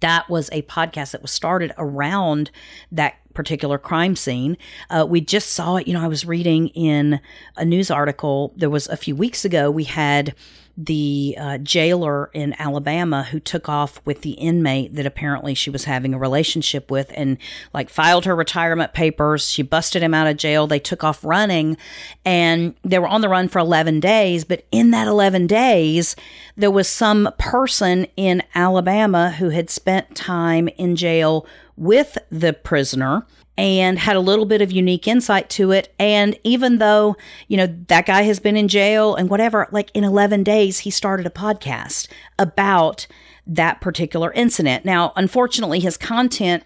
that 0.00 0.28
was 0.28 0.48
a 0.52 0.62
podcast 0.62 1.12
that 1.12 1.22
was 1.22 1.30
started 1.30 1.72
around 1.78 2.50
that 2.92 3.14
particular 3.34 3.78
crime 3.78 4.16
scene. 4.16 4.56
Uh, 4.90 5.06
we 5.08 5.20
just 5.20 5.52
saw 5.52 5.76
it. 5.76 5.86
You 5.86 5.94
know, 5.94 6.02
I 6.02 6.08
was 6.08 6.24
reading 6.24 6.68
in 6.68 7.20
a 7.56 7.64
news 7.64 7.90
article. 7.90 8.52
There 8.56 8.70
was 8.70 8.88
a 8.88 8.96
few 8.96 9.14
weeks 9.14 9.44
ago. 9.44 9.70
We 9.70 9.84
had 9.84 10.34
the 10.80 11.36
uh, 11.38 11.58
jailer 11.58 12.30
in 12.32 12.54
Alabama 12.56 13.24
who 13.24 13.40
took 13.40 13.68
off 13.68 14.00
with 14.04 14.22
the 14.22 14.30
inmate 14.32 14.94
that 14.94 15.06
apparently 15.06 15.52
she 15.52 15.70
was 15.70 15.84
having 15.84 16.14
a 16.14 16.18
relationship 16.18 16.88
with 16.88 17.10
and 17.16 17.36
like 17.74 17.90
filed 17.90 18.24
her 18.26 18.36
retirement 18.36 18.94
papers. 18.94 19.48
She 19.48 19.62
busted 19.62 20.04
him 20.04 20.14
out 20.14 20.28
of 20.28 20.36
jail. 20.36 20.68
They 20.68 20.78
took 20.78 21.02
off 21.02 21.24
running 21.24 21.76
and 22.24 22.76
they 22.84 23.00
were 23.00 23.08
on 23.08 23.22
the 23.22 23.28
run 23.28 23.48
for 23.48 23.58
11 23.58 23.98
days. 23.98 24.44
But 24.44 24.66
in 24.70 24.92
that 24.92 25.08
11 25.08 25.48
days, 25.48 26.14
there 26.58 26.70
was 26.72 26.88
some 26.88 27.32
person 27.38 28.06
in 28.16 28.42
Alabama 28.54 29.30
who 29.30 29.50
had 29.50 29.70
spent 29.70 30.16
time 30.16 30.68
in 30.76 30.96
jail 30.96 31.46
with 31.76 32.18
the 32.30 32.52
prisoner 32.52 33.24
and 33.56 33.98
had 33.98 34.16
a 34.16 34.20
little 34.20 34.44
bit 34.44 34.60
of 34.60 34.72
unique 34.72 35.06
insight 35.06 35.48
to 35.50 35.70
it. 35.70 35.94
And 35.98 36.38
even 36.42 36.78
though, 36.78 37.16
you 37.46 37.56
know, 37.56 37.66
that 37.86 38.06
guy 38.06 38.22
has 38.22 38.40
been 38.40 38.56
in 38.56 38.68
jail 38.68 39.14
and 39.14 39.30
whatever, 39.30 39.68
like 39.70 39.90
in 39.94 40.02
11 40.02 40.42
days, 40.42 40.80
he 40.80 40.90
started 40.90 41.26
a 41.26 41.30
podcast 41.30 42.08
about 42.38 43.06
that 43.46 43.80
particular 43.80 44.32
incident. 44.32 44.84
Now, 44.84 45.12
unfortunately, 45.16 45.80
his 45.80 45.96
content 45.96 46.64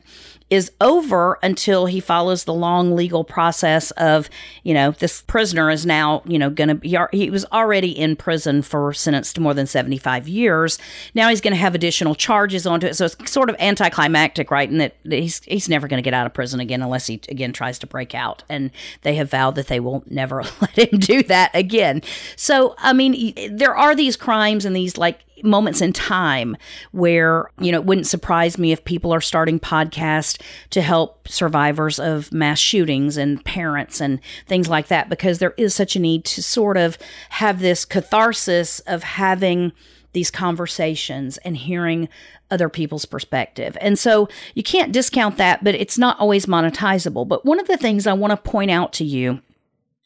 is 0.52 0.70
over 0.82 1.38
until 1.42 1.86
he 1.86 1.98
follows 1.98 2.44
the 2.44 2.52
long 2.52 2.94
legal 2.94 3.24
process 3.24 3.90
of, 3.92 4.28
you 4.62 4.74
know, 4.74 4.90
this 4.90 5.22
prisoner 5.22 5.70
is 5.70 5.86
now, 5.86 6.20
you 6.26 6.38
know, 6.38 6.50
going 6.50 6.68
to 6.68 6.74
be, 6.74 6.94
he 7.10 7.30
was 7.30 7.46
already 7.46 7.90
in 7.90 8.14
prison 8.14 8.60
for 8.60 8.92
sentenced 8.92 9.34
to 9.34 9.40
more 9.40 9.54
than 9.54 9.66
75 9.66 10.28
years. 10.28 10.78
Now 11.14 11.30
he's 11.30 11.40
going 11.40 11.54
to 11.54 11.58
have 11.58 11.74
additional 11.74 12.14
charges 12.14 12.66
onto 12.66 12.86
it. 12.86 12.96
So 12.96 13.06
it's 13.06 13.32
sort 13.32 13.48
of 13.48 13.56
anticlimactic, 13.60 14.50
right? 14.50 14.68
And 14.68 14.78
that 14.82 14.94
he's, 15.04 15.42
he's 15.44 15.70
never 15.70 15.88
going 15.88 15.96
to 15.96 16.04
get 16.04 16.12
out 16.12 16.26
of 16.26 16.34
prison 16.34 16.60
again 16.60 16.82
unless 16.82 17.06
he, 17.06 17.14
again, 17.30 17.54
tries 17.54 17.78
to 17.78 17.86
break 17.86 18.14
out. 18.14 18.42
And 18.50 18.72
they 19.00 19.14
have 19.14 19.30
vowed 19.30 19.54
that 19.54 19.68
they 19.68 19.80
will 19.80 20.04
never 20.06 20.44
let 20.60 20.78
him 20.78 20.98
do 20.98 21.22
that 21.22 21.50
again. 21.54 22.02
So, 22.36 22.74
I 22.76 22.92
mean, 22.92 23.56
there 23.56 23.74
are 23.74 23.96
these 23.96 24.18
crimes 24.18 24.66
and 24.66 24.76
these 24.76 24.98
like 24.98 25.20
moments 25.42 25.80
in 25.80 25.92
time 25.92 26.56
where, 26.92 27.50
you 27.58 27.72
know, 27.72 27.78
it 27.78 27.84
wouldn't 27.84 28.06
surprise 28.06 28.58
me 28.58 28.72
if 28.72 28.84
people 28.84 29.12
are 29.12 29.20
starting 29.20 29.58
podcasts 29.60 30.40
to 30.70 30.80
help 30.80 31.28
survivors 31.28 31.98
of 31.98 32.32
mass 32.32 32.58
shootings 32.58 33.16
and 33.16 33.44
parents 33.44 34.00
and 34.00 34.20
things 34.46 34.68
like 34.68 34.88
that, 34.88 35.08
because 35.08 35.38
there 35.38 35.54
is 35.56 35.74
such 35.74 35.96
a 35.96 36.00
need 36.00 36.24
to 36.24 36.42
sort 36.42 36.76
of 36.76 36.98
have 37.30 37.60
this 37.60 37.84
catharsis 37.84 38.80
of 38.80 39.02
having 39.02 39.72
these 40.12 40.30
conversations 40.30 41.38
and 41.38 41.56
hearing 41.56 42.08
other 42.50 42.68
people's 42.68 43.06
perspective. 43.06 43.78
And 43.80 43.98
so 43.98 44.28
you 44.54 44.62
can't 44.62 44.92
discount 44.92 45.38
that, 45.38 45.64
but 45.64 45.74
it's 45.74 45.96
not 45.96 46.20
always 46.20 46.44
monetizable. 46.44 47.26
But 47.26 47.46
one 47.46 47.58
of 47.58 47.66
the 47.66 47.78
things 47.78 48.06
I 48.06 48.12
want 48.12 48.30
to 48.30 48.50
point 48.50 48.70
out 48.70 48.92
to 48.94 49.04
you 49.04 49.40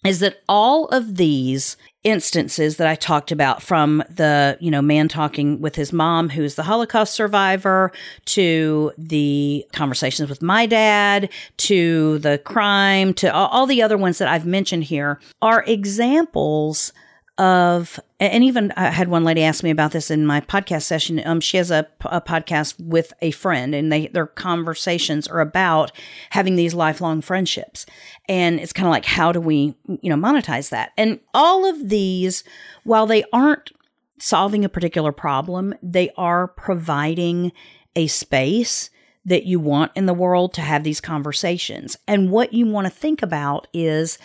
is 0.07 0.21
that 0.21 0.43
all 0.49 0.87
of 0.89 1.17
these 1.17 1.77
instances 2.05 2.77
that 2.77 2.87
I 2.87 2.95
talked 2.95 3.33
about 3.33 3.61
from 3.63 4.03
the, 4.09 4.57
you 4.61 4.71
know, 4.71 4.81
man 4.81 5.09
talking 5.09 5.61
with 5.61 5.75
his 5.75 5.93
mom, 5.93 6.29
who's 6.29 6.55
the 6.55 6.63
Holocaust 6.63 7.15
survivor, 7.15 7.91
to 8.27 8.93
the 8.97 9.67
conversations 9.73 10.29
with 10.29 10.41
my 10.41 10.67
dad, 10.67 11.29
to 11.59 12.19
the 12.19 12.39
crime, 12.39 13.13
to 13.15 13.35
all, 13.35 13.49
all 13.49 13.67
the 13.67 13.83
other 13.83 13.99
ones 13.99 14.19
that 14.19 14.29
I've 14.29 14.47
mentioned 14.47 14.85
here 14.85 15.19
are 15.43 15.65
examples 15.67 16.93
of 17.39 18.01
and 18.19 18.43
even 18.45 18.73
I 18.77 18.91
had 18.91 19.09
one 19.09 19.25
lady 19.25 19.43
ask 19.43 19.63
me 19.63 19.71
about 19.71 19.93
this 19.93 20.11
in 20.11 20.27
my 20.27 20.41
podcast 20.41 20.85
session. 20.85 21.21
Um, 21.25 21.41
she 21.41 21.59
has 21.59 21.71
a, 21.71 21.87
a 22.07 22.21
podcast 22.21 22.81
with 22.81 23.13
a 23.21 23.31
friend, 23.33 23.75
and 23.75 23.93
they 23.93 24.07
their 24.09 24.27
conversations 24.27 25.29
are 25.29 25.41
about 25.41 25.93
having 26.31 26.57
these 26.57 26.75
lifelong 26.75 27.21
friendships, 27.21 27.85
and 28.29 28.59
it's 28.59 28.73
kind 28.73 28.87
of 28.87 28.93
like 28.93 29.05
how 29.05 29.33
do 29.33 29.41
we 29.41 29.75
you 30.01 30.09
know 30.09 30.17
monetize 30.17 30.71
that? 30.71 30.93
And 30.97 31.21
all 31.35 31.67
of 31.67 31.89
these, 31.89 32.43
while 32.85 33.07
they 33.07 33.25
aren't 33.33 33.73
solving 34.19 34.65
a 34.65 34.71
particular 34.71 35.13
problem, 35.13 35.75
they 35.83 36.11
are 36.17 36.49
providing 36.49 37.53
a 37.95 38.07
space 38.07 38.89
that 39.27 39.45
you 39.45 39.59
want 39.59 39.93
in 39.95 40.07
the 40.07 40.15
world 40.15 40.55
to 40.55 40.61
have 40.63 40.85
these 40.85 41.01
conversations. 41.01 41.97
And 42.07 42.31
what 42.31 42.53
you 42.53 42.67
want 42.67 42.87
to 42.87 42.93
think 42.93 43.23
about 43.23 43.67
is 43.75 44.19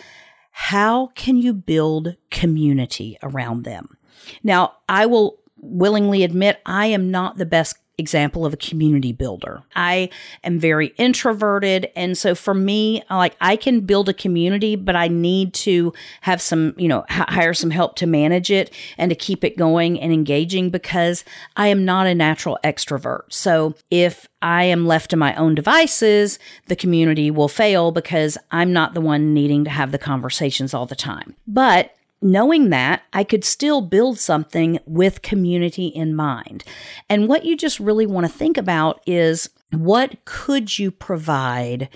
how 0.52 1.08
can 1.14 1.36
you 1.36 1.52
build 1.52 2.14
community 2.30 3.18
around 3.22 3.64
them? 3.64 3.96
Now, 4.42 4.74
I 4.88 5.06
will 5.06 5.38
willingly 5.56 6.22
admit 6.22 6.60
I 6.66 6.86
am 6.86 7.10
not 7.10 7.38
the 7.38 7.46
best 7.46 7.76
example 8.02 8.44
of 8.44 8.52
a 8.52 8.56
community 8.58 9.12
builder. 9.12 9.62
I 9.74 10.10
am 10.44 10.58
very 10.58 10.88
introverted 10.98 11.90
and 11.96 12.18
so 12.18 12.34
for 12.34 12.52
me 12.52 13.02
like 13.08 13.36
I 13.40 13.56
can 13.56 13.80
build 13.80 14.08
a 14.08 14.14
community 14.14 14.76
but 14.76 14.96
I 14.96 15.08
need 15.08 15.54
to 15.54 15.94
have 16.22 16.42
some, 16.42 16.74
you 16.76 16.88
know, 16.88 17.04
h- 17.10 17.28
hire 17.28 17.54
some 17.54 17.70
help 17.70 17.96
to 17.96 18.06
manage 18.06 18.50
it 18.50 18.70
and 18.98 19.10
to 19.10 19.14
keep 19.14 19.44
it 19.44 19.56
going 19.56 19.98
and 20.00 20.12
engaging 20.12 20.70
because 20.70 21.24
I 21.56 21.68
am 21.68 21.84
not 21.84 22.06
a 22.06 22.14
natural 22.14 22.58
extrovert. 22.64 23.22
So 23.30 23.74
if 23.90 24.28
I 24.42 24.64
am 24.64 24.86
left 24.86 25.10
to 25.10 25.16
my 25.16 25.34
own 25.36 25.54
devices, 25.54 26.38
the 26.66 26.76
community 26.76 27.30
will 27.30 27.48
fail 27.48 27.92
because 27.92 28.36
I'm 28.50 28.72
not 28.72 28.94
the 28.94 29.00
one 29.00 29.32
needing 29.32 29.64
to 29.64 29.70
have 29.70 29.92
the 29.92 29.98
conversations 29.98 30.74
all 30.74 30.86
the 30.86 30.96
time. 30.96 31.36
But 31.46 31.94
knowing 32.22 32.70
that, 32.70 33.02
I 33.12 33.24
could 33.24 33.44
still 33.44 33.80
build 33.80 34.18
something 34.18 34.78
with 34.86 35.22
community 35.22 35.86
in 35.86 36.14
mind. 36.14 36.64
And 37.08 37.28
what 37.28 37.44
you 37.44 37.56
just 37.56 37.80
really 37.80 38.06
want 38.06 38.26
to 38.26 38.32
think 38.32 38.56
about 38.56 39.00
is 39.06 39.50
what 39.70 40.24
could 40.24 40.78
you 40.78 40.90
provide 40.90 41.88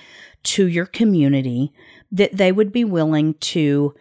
to 0.44 0.66
your 0.66 0.86
community 0.86 1.72
that 2.10 2.36
they 2.36 2.52
would 2.52 2.72
be 2.72 2.84
willing 2.84 3.34
to 3.34 3.94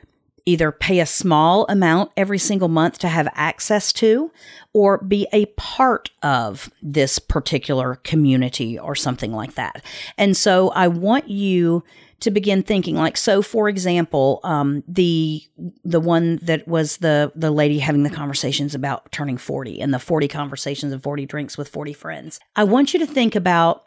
either 0.45 0.71
pay 0.71 0.99
a 0.99 1.05
small 1.05 1.65
amount 1.69 2.11
every 2.15 2.37
single 2.37 2.67
month 2.67 2.99
to 2.99 3.07
have 3.07 3.27
access 3.33 3.91
to 3.91 4.31
or 4.73 4.99
be 4.99 5.27
a 5.33 5.47
part 5.57 6.11
of 6.21 6.69
this 6.81 7.17
particular 7.17 7.95
community 8.03 8.77
or 8.77 8.93
something 8.93 9.33
like 9.33 9.55
that. 9.55 9.83
And 10.17 10.37
so 10.37 10.69
I 10.69 10.87
want 10.87 11.29
you 11.29 11.83
to 12.21 12.31
begin 12.31 12.63
thinking. 12.63 12.95
Like 12.95 13.17
so 13.17 13.41
for 13.41 13.69
example 13.69 14.39
um, 14.43 14.83
the 14.87 15.41
the 15.83 15.99
one 15.99 16.37
that 16.37 16.67
was 16.67 16.97
the 16.97 17.31
the 17.35 17.51
lady 17.51 17.79
having 17.79 18.03
the 18.03 18.09
conversations 18.09 18.75
about 18.75 19.11
turning 19.11 19.37
40 19.37 19.81
and 19.81 19.93
the 19.93 19.99
40 19.99 20.27
conversations 20.27 20.93
and 20.93 21.01
40 21.01 21.25
drinks 21.25 21.57
with 21.57 21.69
40 21.69 21.93
friends. 21.93 22.39
I 22.55 22.63
want 22.63 22.93
you 22.93 22.99
to 22.99 23.07
think 23.07 23.35
about 23.35 23.85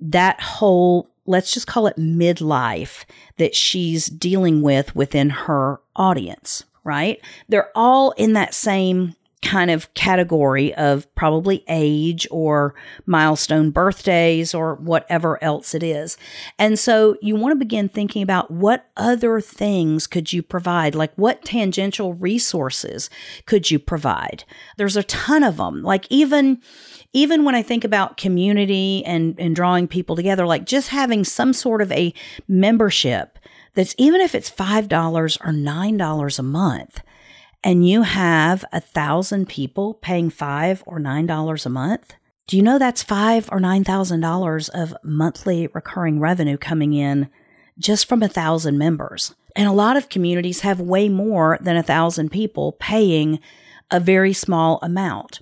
that 0.00 0.40
whole 0.40 1.10
let's 1.26 1.52
just 1.52 1.66
call 1.66 1.86
it 1.86 1.96
midlife 1.96 3.04
that 3.36 3.54
she's 3.54 4.06
dealing 4.06 4.62
with 4.62 4.94
within 4.96 5.30
her 5.30 5.80
audience 5.94 6.64
right? 6.84 7.20
They're 7.48 7.70
all 7.74 8.12
in 8.12 8.34
that 8.34 8.54
same 8.54 9.14
kind 9.42 9.70
of 9.70 9.92
category 9.94 10.74
of 10.74 11.12
probably 11.14 11.64
age 11.68 12.26
or 12.30 12.74
milestone 13.06 13.70
birthdays 13.70 14.54
or 14.54 14.74
whatever 14.76 15.42
else 15.42 15.74
it 15.74 15.82
is. 15.82 16.18
And 16.58 16.78
so 16.78 17.16
you 17.22 17.36
want 17.36 17.52
to 17.52 17.56
begin 17.56 17.88
thinking 17.88 18.22
about 18.22 18.50
what 18.50 18.86
other 18.96 19.40
things 19.40 20.06
could 20.06 20.32
you 20.32 20.42
provide? 20.42 20.94
Like 20.94 21.14
what 21.16 21.44
tangential 21.44 22.12
resources 22.12 23.08
could 23.46 23.70
you 23.70 23.78
provide? 23.78 24.44
There's 24.76 24.96
a 24.96 25.04
ton 25.04 25.42
of 25.42 25.56
them. 25.56 25.82
Like 25.82 26.06
even 26.10 26.60
even 27.12 27.44
when 27.44 27.56
I 27.56 27.62
think 27.62 27.82
about 27.82 28.16
community 28.16 29.04
and, 29.04 29.34
and 29.38 29.56
drawing 29.56 29.88
people 29.88 30.14
together, 30.14 30.46
like 30.46 30.64
just 30.64 30.90
having 30.90 31.24
some 31.24 31.52
sort 31.52 31.82
of 31.82 31.90
a 31.90 32.14
membership 32.46 33.36
that's 33.74 33.94
even 33.98 34.20
if 34.20 34.34
it's 34.34 34.50
$5 34.50 35.38
or 35.40 35.52
$9 35.52 36.38
a 36.38 36.42
month, 36.42 37.00
and 37.62 37.86
you 37.86 38.02
have 38.02 38.64
a 38.72 38.80
thousand 38.80 39.48
people 39.48 39.94
paying 39.94 40.30
five 40.30 40.82
or 40.86 40.98
nine 40.98 41.26
dollars 41.26 41.66
a 41.66 41.70
month, 41.70 42.14
do 42.46 42.56
you 42.56 42.62
know 42.62 42.78
that's 42.78 43.02
five 43.02 43.48
or 43.52 43.60
nine 43.60 43.84
thousand 43.84 44.20
dollars 44.20 44.68
of 44.70 44.94
monthly 45.04 45.68
recurring 45.68 46.20
revenue 46.20 46.56
coming 46.56 46.94
in 46.94 47.28
just 47.78 48.08
from 48.08 48.22
a 48.22 48.28
thousand 48.28 48.78
members? 48.78 49.34
And 49.54 49.68
a 49.68 49.72
lot 49.72 49.96
of 49.96 50.08
communities 50.08 50.60
have 50.60 50.80
way 50.80 51.08
more 51.08 51.58
than 51.60 51.76
a 51.76 51.82
thousand 51.82 52.30
people 52.30 52.72
paying 52.72 53.40
a 53.90 54.00
very 54.00 54.32
small 54.32 54.78
amount. 54.82 55.40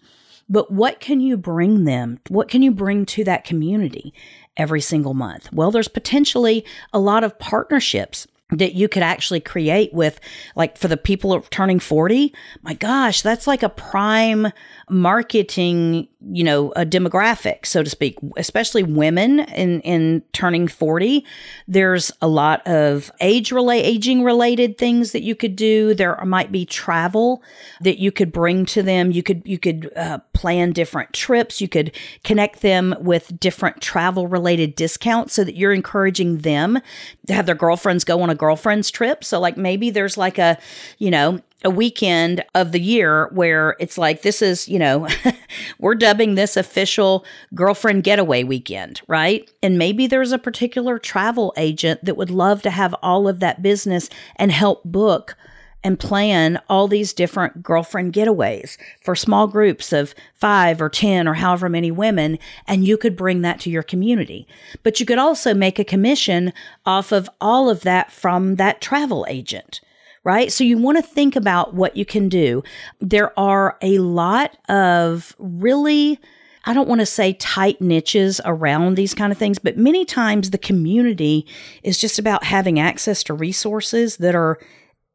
But 0.49 0.73
what 0.73 0.99
can 0.99 1.21
you 1.21 1.37
bring 1.37 1.85
them? 1.85 2.21
What 2.29 2.49
can 2.49 2.63
you 2.63 2.71
bring 2.71 3.05
to 3.07 3.25
that 3.25 3.45
community 3.45 4.15
every 4.57 4.81
single 4.81 5.15
month? 5.15 5.53
Well, 5.53 5.71
there's 5.71 5.89
potentially 5.89 6.65
a 6.93 6.99
lot 6.99 7.23
of 7.23 7.39
partnerships 7.39 8.27
that 8.51 8.75
you 8.75 8.89
could 8.89 9.03
actually 9.03 9.41
create 9.41 9.93
with 9.93 10.21
like 10.57 10.79
for 10.79 10.89
the 10.89 10.97
people 10.97 11.41
turning 11.51 11.79
40 11.79 12.35
my 12.63 12.73
gosh 12.75 13.21
that's 13.21 13.47
like 13.47 13.63
a 13.63 13.69
prime 13.69 14.49
marketing 14.89 16.09
you 16.21 16.43
know 16.43 16.73
a 16.73 16.85
demographic 16.85 17.65
so 17.65 17.83
to 17.83 17.91
speak. 17.91 18.19
Especially 18.37 18.83
women 18.83 19.41
in 19.41 19.81
in 19.83 20.23
turning 20.33 20.67
40 20.67 21.25
there's 21.69 22.11
a 22.21 22.29
lot 22.29 22.67
of 22.67 23.11
age 23.21 23.53
relate 23.53 23.83
aging 23.83 24.25
related 24.25 24.79
things 24.79 25.13
that 25.13 25.23
you 25.23 25.35
could 25.35 25.55
do. 25.55 25.95
There 25.95 26.17
might 26.25 26.51
be 26.51 26.65
travel 26.65 27.43
that 27.81 27.99
you 27.99 28.11
could 28.11 28.33
bring 28.33 28.67
to 28.67 28.83
them. 28.83 29.13
You 29.13 29.23
could 29.23 29.43
you 29.45 29.59
could 29.59 29.93
uh, 29.97 30.19
plan 30.33 30.73
different 30.73 31.13
trips. 31.13 31.61
You 31.61 31.69
could 31.69 31.95
connect 32.25 32.63
them 32.63 32.95
with 33.01 33.39
different 33.39 33.81
travel 33.81 34.27
related 34.27 34.75
discounts 34.75 35.35
so 35.35 35.45
that 35.45 35.57
you're 35.57 35.73
encouraging 35.73 36.39
them 36.39 36.81
to 37.27 37.35
have 37.35 37.47
their 37.47 37.55
girlfriends 37.55 38.05
go 38.05 38.23
on 38.23 38.31
a 38.31 38.35
girlfriend's 38.35 38.91
trip. 38.91 39.23
So 39.23 39.39
like 39.39 39.57
maybe 39.57 39.91
there's 39.91 40.17
like 40.17 40.39
a 40.39 40.59
you 40.99 41.11
know 41.11 41.41
a 41.65 41.71
weekend 41.71 42.45
of 42.55 42.73
the 42.73 42.81
year 42.81 43.29
where 43.33 43.77
it's 43.81 43.99
like 43.99 44.23
this 44.23 44.41
is 44.43 44.69
you 44.69 44.79
know 44.79 45.09
we're 45.79 45.95
dubbing 45.95 46.35
this 46.35 46.57
official 46.57 47.25
girlfriend 47.55 48.05
getaway 48.05 48.45
weekend 48.45 49.01
right 49.09 49.51
and 49.63 49.79
maybe 49.79 50.07
there's 50.07 50.33
a 50.33 50.39
particular 50.39 50.99
travel 50.99 51.53
agent 51.57 52.05
that 52.05 52.17
would 52.17 52.31
love 52.31 52.63
to 52.63 52.71
have 52.71 52.95
all 53.03 53.27
of 53.27 53.41
that 53.41 53.63
business 53.63 54.09
and 54.37 54.53
help 54.53 54.83
book 54.85 55.37
and 55.85 56.01
plan 56.01 56.61
all 56.69 56.89
these 56.89 57.13
different 57.13 57.63
girlfriend 57.63 58.13
getaways 58.13 58.77
for 59.01 59.15
small 59.15 59.47
groups 59.47 59.93
of 59.93 60.15
five 60.35 60.83
or 60.83 60.89
10 60.89 61.29
or 61.29 61.35
however 61.35 61.69
many 61.69 61.91
women. 61.91 62.37
And 62.67 62.85
you 62.85 62.97
could 62.97 63.17
bring 63.17 63.43
that 63.43 63.61
to 63.61 63.71
your 63.71 63.85
community. 63.85 64.47
But 64.83 64.99
you 64.99 65.07
could 65.07 65.19
also 65.19 65.55
make 65.55 65.79
a 65.79 65.85
commission 65.85 66.53
off 66.85 67.13
of 67.13 67.31
all 67.41 67.71
of 67.71 67.83
that 67.83 68.11
from 68.11 68.57
that 68.57 68.81
travel 68.81 69.25
agent 69.29 69.81
right? 70.25 70.53
So 70.53 70.65
you 70.65 70.79
want 70.79 70.99
to 70.99 71.03
think 71.03 71.37
about 71.37 71.75
what 71.75 71.97
you 71.97 72.05
can 72.05 72.29
do. 72.29 72.63
There 73.01 73.39
are 73.39 73.77
a 73.83 73.99
lot 73.99 74.57
of 74.69 75.35
really 75.39 76.19
I 76.65 76.75
don't 76.75 76.89
want 76.89 77.01
to 77.01 77.07
say 77.07 77.33
tight 77.33 77.81
niches 77.81 78.43
around 78.45 78.97
these 78.97 79.15
kind 79.15 79.33
of 79.33 79.39
things, 79.39 79.59
but 79.59 79.79
many 79.79 80.05
times 80.05 80.51
the 80.51 80.59
community 80.59 81.47
is 81.83 81.97
just 81.97 82.19
about 82.19 82.45
having 82.45 82.79
access 82.79 83.23
to 83.25 83.33
resources 83.33 84.19
that 84.19 84.35
are 84.35 84.59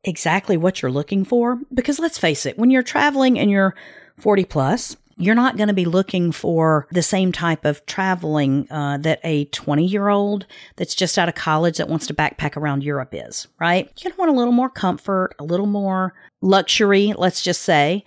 exactly 0.03 0.57
what 0.57 0.81
you're 0.81 0.89
looking 0.89 1.23
for. 1.23 1.59
Because 1.71 1.99
let's 1.99 2.17
face 2.17 2.47
it, 2.47 2.57
when 2.57 2.71
you're 2.71 2.81
traveling 2.81 3.37
and 3.37 3.51
you're 3.51 3.75
40 4.17 4.45
plus, 4.45 4.97
you're 5.17 5.35
not 5.35 5.57
going 5.57 5.67
to 5.67 5.73
be 5.73 5.85
looking 5.85 6.31
for 6.31 6.87
the 6.91 7.03
same 7.03 7.31
type 7.31 7.65
of 7.65 7.85
traveling 7.85 8.67
uh, 8.71 8.97
that 8.97 9.19
a 9.23 9.45
20 9.45 9.85
year 9.85 10.09
old 10.09 10.45
that's 10.75 10.95
just 10.95 11.17
out 11.17 11.29
of 11.29 11.35
college 11.35 11.77
that 11.77 11.89
wants 11.89 12.07
to 12.07 12.13
backpack 12.13 12.57
around 12.57 12.83
Europe 12.83 13.09
is, 13.11 13.47
right? 13.59 13.95
To 13.97 14.11
want 14.17 14.31
a 14.31 14.33
little 14.33 14.53
more 14.53 14.69
comfort, 14.69 15.35
a 15.39 15.43
little 15.43 15.67
more 15.67 16.13
luxury, 16.41 17.13
let's 17.17 17.41
just 17.41 17.61
say. 17.61 18.03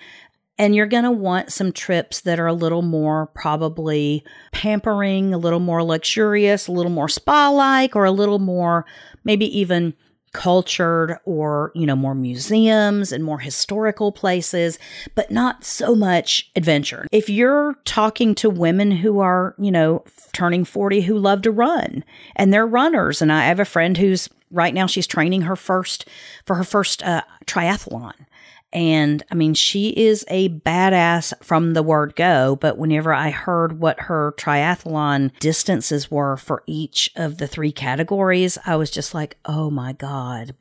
And 0.59 0.75
you're 0.75 0.87
going 0.87 1.05
to 1.05 1.11
want 1.11 1.53
some 1.53 1.71
trips 1.71 2.23
that 2.23 2.41
are 2.41 2.47
a 2.47 2.55
little 2.55 2.81
more 2.81 3.27
probably 3.27 4.25
pampering, 4.53 5.35
a 5.35 5.39
little 5.39 5.61
more 5.61 5.83
luxurious, 5.83 6.67
a 6.67 6.73
little 6.73 6.91
more 6.91 7.11
spa 7.11 7.51
like, 7.51 7.95
or 7.95 8.07
a 8.07 8.11
little 8.11 8.39
more 8.39 8.87
maybe 9.23 9.47
even 9.59 9.95
cultured 10.37 11.17
or, 11.25 11.73
you 11.75 11.87
know, 11.87 11.97
more 11.97 12.15
museums 12.15 13.11
and 13.11 13.25
more 13.25 13.39
historical 13.39 14.13
places, 14.13 14.79
but 15.15 15.31
not 15.31 15.65
so 15.65 15.95
much 15.95 16.51
adventure. 16.55 17.07
If 17.11 17.31
you're 17.31 17.75
talking 17.87 18.35
to 18.37 18.51
women 18.51 18.91
who 18.91 19.19
are, 19.21 19.55
you 19.59 19.73
know, 19.73 20.05
turning 20.35 20.67
40 20.67 21.01
who 21.01 21.19
love 21.19 21.41
to 21.43 21.51
run 21.51 22.05
and 22.37 22.53
they're 22.53 22.67
runners, 22.67 23.23
and 23.23 23.33
I 23.33 23.47
have 23.47 23.59
a 23.59 23.65
friend 23.65 23.97
who's 23.97 24.29
right 24.51 24.75
now 24.75 24.87
she's 24.87 25.07
training 25.07 25.43
her 25.43 25.57
first 25.57 26.07
for 26.45 26.57
her 26.57 26.65
first 26.65 27.03
uh, 27.03 27.23
triathlon 27.47 28.13
and 28.73 29.23
I 29.31 29.35
mean, 29.35 29.55
she 29.55 29.91
is 29.91 30.25
a 30.29 30.49
badass 30.49 31.33
from 31.43 31.73
the 31.73 31.83
word 31.83 32.15
go. 32.17 32.57
But 32.57 32.79
whenever 32.79 33.13
I 33.13 33.31
heard 33.31 33.79
what 33.81 34.01
her 34.01 34.35
triathlon 34.37 35.33
distances 35.39 36.11
were 36.11 36.37
for 36.37 36.63
each 36.67 37.11
of 37.17 37.39
the 37.39 37.47
three 37.47 37.73
categories, 37.73 38.59
I 38.67 38.77
was 38.77 38.91
just 38.91 39.15
like, 39.15 39.39
oh 39.45 39.71
my 39.71 39.93
God, 39.93 40.55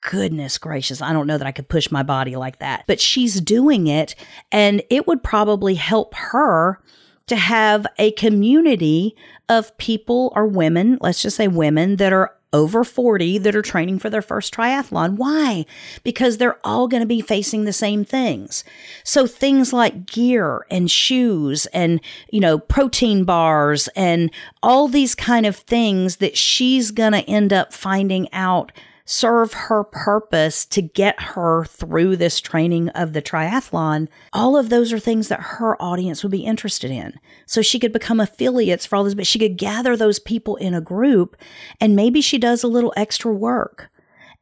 goodness 0.00 0.58
gracious, 0.58 1.02
I 1.02 1.12
don't 1.12 1.26
know 1.26 1.38
that 1.38 1.46
I 1.46 1.52
could 1.52 1.68
push 1.68 1.90
my 1.90 2.02
body 2.02 2.36
like 2.36 2.60
that. 2.60 2.84
But 2.86 3.00
she's 3.00 3.40
doing 3.40 3.86
it, 3.86 4.14
and 4.50 4.82
it 4.88 5.06
would 5.06 5.22
probably 5.22 5.74
help 5.74 6.14
her 6.14 6.80
to 7.26 7.36
have 7.36 7.86
a 7.98 8.10
community 8.12 9.14
of 9.48 9.76
people 9.78 10.32
or 10.34 10.46
women, 10.46 10.98
let's 11.00 11.22
just 11.22 11.36
say 11.36 11.48
women, 11.48 11.96
that 11.96 12.12
are 12.12 12.34
over 12.52 12.84
40 12.84 13.38
that 13.38 13.54
are 13.54 13.62
training 13.62 13.98
for 13.98 14.10
their 14.10 14.22
first 14.22 14.52
triathlon. 14.52 15.16
Why? 15.16 15.66
Because 16.02 16.38
they're 16.38 16.58
all 16.64 16.88
going 16.88 17.02
to 17.02 17.06
be 17.06 17.20
facing 17.20 17.64
the 17.64 17.72
same 17.72 18.04
things. 18.04 18.64
So 19.04 19.26
things 19.26 19.72
like 19.72 20.06
gear 20.06 20.66
and 20.70 20.90
shoes 20.90 21.66
and, 21.66 22.00
you 22.30 22.40
know, 22.40 22.58
protein 22.58 23.24
bars 23.24 23.88
and 23.94 24.30
all 24.62 24.88
these 24.88 25.14
kind 25.14 25.46
of 25.46 25.56
things 25.56 26.16
that 26.16 26.36
she's 26.36 26.90
going 26.90 27.12
to 27.12 27.28
end 27.28 27.52
up 27.52 27.72
finding 27.72 28.32
out 28.32 28.72
serve 29.04 29.52
her 29.52 29.84
purpose 29.84 30.64
to 30.66 30.82
get 30.82 31.20
her 31.20 31.64
through 31.64 32.16
this 32.16 32.40
training 32.40 32.88
of 32.90 33.12
the 33.12 33.22
triathlon, 33.22 34.08
all 34.32 34.56
of 34.56 34.68
those 34.68 34.92
are 34.92 34.98
things 34.98 35.28
that 35.28 35.40
her 35.40 35.80
audience 35.80 36.22
would 36.22 36.32
be 36.32 36.44
interested 36.44 36.90
in. 36.90 37.14
So 37.46 37.62
she 37.62 37.78
could 37.78 37.92
become 37.92 38.20
affiliates 38.20 38.86
for 38.86 38.96
all 38.96 39.04
this, 39.04 39.14
but 39.14 39.26
she 39.26 39.38
could 39.38 39.56
gather 39.56 39.96
those 39.96 40.18
people 40.18 40.56
in 40.56 40.74
a 40.74 40.80
group 40.80 41.36
and 41.80 41.96
maybe 41.96 42.20
she 42.20 42.38
does 42.38 42.62
a 42.62 42.68
little 42.68 42.92
extra 42.96 43.32
work. 43.32 43.90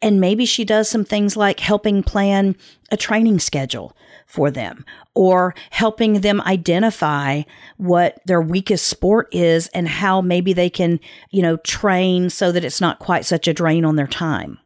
And 0.01 0.21
maybe 0.21 0.45
she 0.47 0.65
does 0.65 0.89
some 0.89 1.05
things 1.05 1.37
like 1.37 1.59
helping 1.59 2.05
plan 2.05 2.57
a 2.91 2.97
training 2.97 3.41
schedule 3.41 3.97
for 4.29 4.51
them 4.51 4.85
or 5.15 5.55
helping 5.71 6.21
them 6.21 6.41
identify 6.43 7.43
what 7.79 8.21
their 8.27 8.43
weakest 8.43 8.87
sport 8.87 9.27
is 9.33 9.69
and 9.69 9.89
how 9.89 10.21
maybe 10.21 10.53
they 10.53 10.69
can, 10.71 11.01
you 11.31 11.43
know, 11.43 11.57
train 11.57 12.29
so 12.29 12.53
that 12.53 12.65
it's 12.65 12.81
not 12.81 12.99
quite 12.99 13.25
such 13.25 13.49
a 13.49 13.55
drain 13.55 13.85
on 13.85 13.97
their 13.97 14.07
time. 14.07 14.59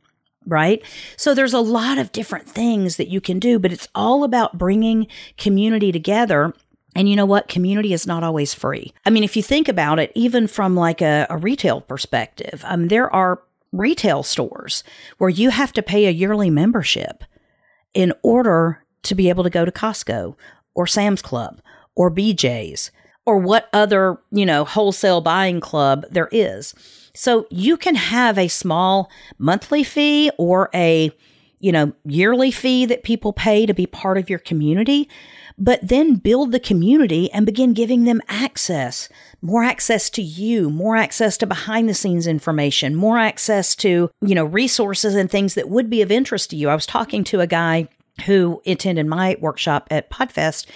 Right. 0.44 0.82
So 1.16 1.32
there's 1.32 1.54
a 1.54 1.60
lot 1.60 1.98
of 1.98 2.10
different 2.10 2.48
things 2.48 2.96
that 2.96 3.06
you 3.06 3.20
can 3.20 3.38
do, 3.38 3.60
but 3.60 3.72
it's 3.72 3.88
all 3.94 4.24
about 4.24 4.58
bringing 4.58 5.06
community 5.38 5.92
together 5.92 6.52
and 6.94 7.08
you 7.08 7.16
know 7.16 7.24
what? 7.24 7.48
Community 7.48 7.94
is 7.94 8.06
not 8.06 8.22
always 8.22 8.52
free. 8.52 8.92
I 9.06 9.10
mean, 9.10 9.24
if 9.24 9.34
you 9.34 9.42
think 9.42 9.66
about 9.66 9.98
it, 9.98 10.12
even 10.14 10.46
from 10.46 10.76
like 10.76 11.00
a, 11.00 11.26
a, 11.30 11.38
retail 11.38 11.80
perspective, 11.80 12.62
um, 12.66 12.88
there 12.88 13.10
are 13.10 13.40
retail 13.72 14.22
stores 14.22 14.84
where 15.16 15.30
you 15.30 15.48
have 15.48 15.72
to 15.72 15.82
pay 15.82 16.04
a 16.04 16.10
yearly 16.10 16.50
membership 16.50 17.24
in 17.94 18.12
order 18.22 18.81
to 19.04 19.14
be 19.14 19.28
able 19.28 19.44
to 19.44 19.50
go 19.50 19.64
to 19.64 19.72
Costco 19.72 20.36
or 20.74 20.86
Sam's 20.86 21.22
Club 21.22 21.60
or 21.94 22.10
BJ's 22.10 22.90
or 23.26 23.38
what 23.38 23.68
other, 23.72 24.18
you 24.30 24.46
know, 24.46 24.64
wholesale 24.64 25.20
buying 25.20 25.60
club 25.60 26.04
there 26.10 26.28
is. 26.32 26.74
So 27.14 27.46
you 27.50 27.76
can 27.76 27.94
have 27.94 28.38
a 28.38 28.48
small 28.48 29.10
monthly 29.38 29.84
fee 29.84 30.30
or 30.38 30.70
a, 30.74 31.10
you 31.60 31.70
know, 31.70 31.92
yearly 32.04 32.50
fee 32.50 32.86
that 32.86 33.04
people 33.04 33.32
pay 33.32 33.66
to 33.66 33.74
be 33.74 33.86
part 33.86 34.18
of 34.18 34.28
your 34.28 34.40
community, 34.40 35.08
but 35.58 35.86
then 35.86 36.16
build 36.16 36.50
the 36.50 36.58
community 36.58 37.30
and 37.30 37.46
begin 37.46 37.74
giving 37.74 38.04
them 38.04 38.22
access, 38.28 39.08
more 39.42 39.62
access 39.62 40.10
to 40.10 40.22
you, 40.22 40.70
more 40.70 40.96
access 40.96 41.36
to 41.36 41.46
behind 41.46 41.88
the 41.88 41.94
scenes 41.94 42.26
information, 42.26 42.96
more 42.96 43.18
access 43.18 43.76
to, 43.76 44.10
you 44.22 44.34
know, 44.34 44.44
resources 44.44 45.14
and 45.14 45.30
things 45.30 45.54
that 45.54 45.68
would 45.68 45.90
be 45.90 46.02
of 46.02 46.10
interest 46.10 46.50
to 46.50 46.56
you. 46.56 46.68
I 46.68 46.74
was 46.74 46.86
talking 46.86 47.22
to 47.24 47.40
a 47.40 47.46
guy 47.46 47.88
who 48.26 48.62
attended 48.66 49.06
my 49.06 49.36
workshop 49.40 49.88
at 49.90 50.10
Podfest, 50.10 50.66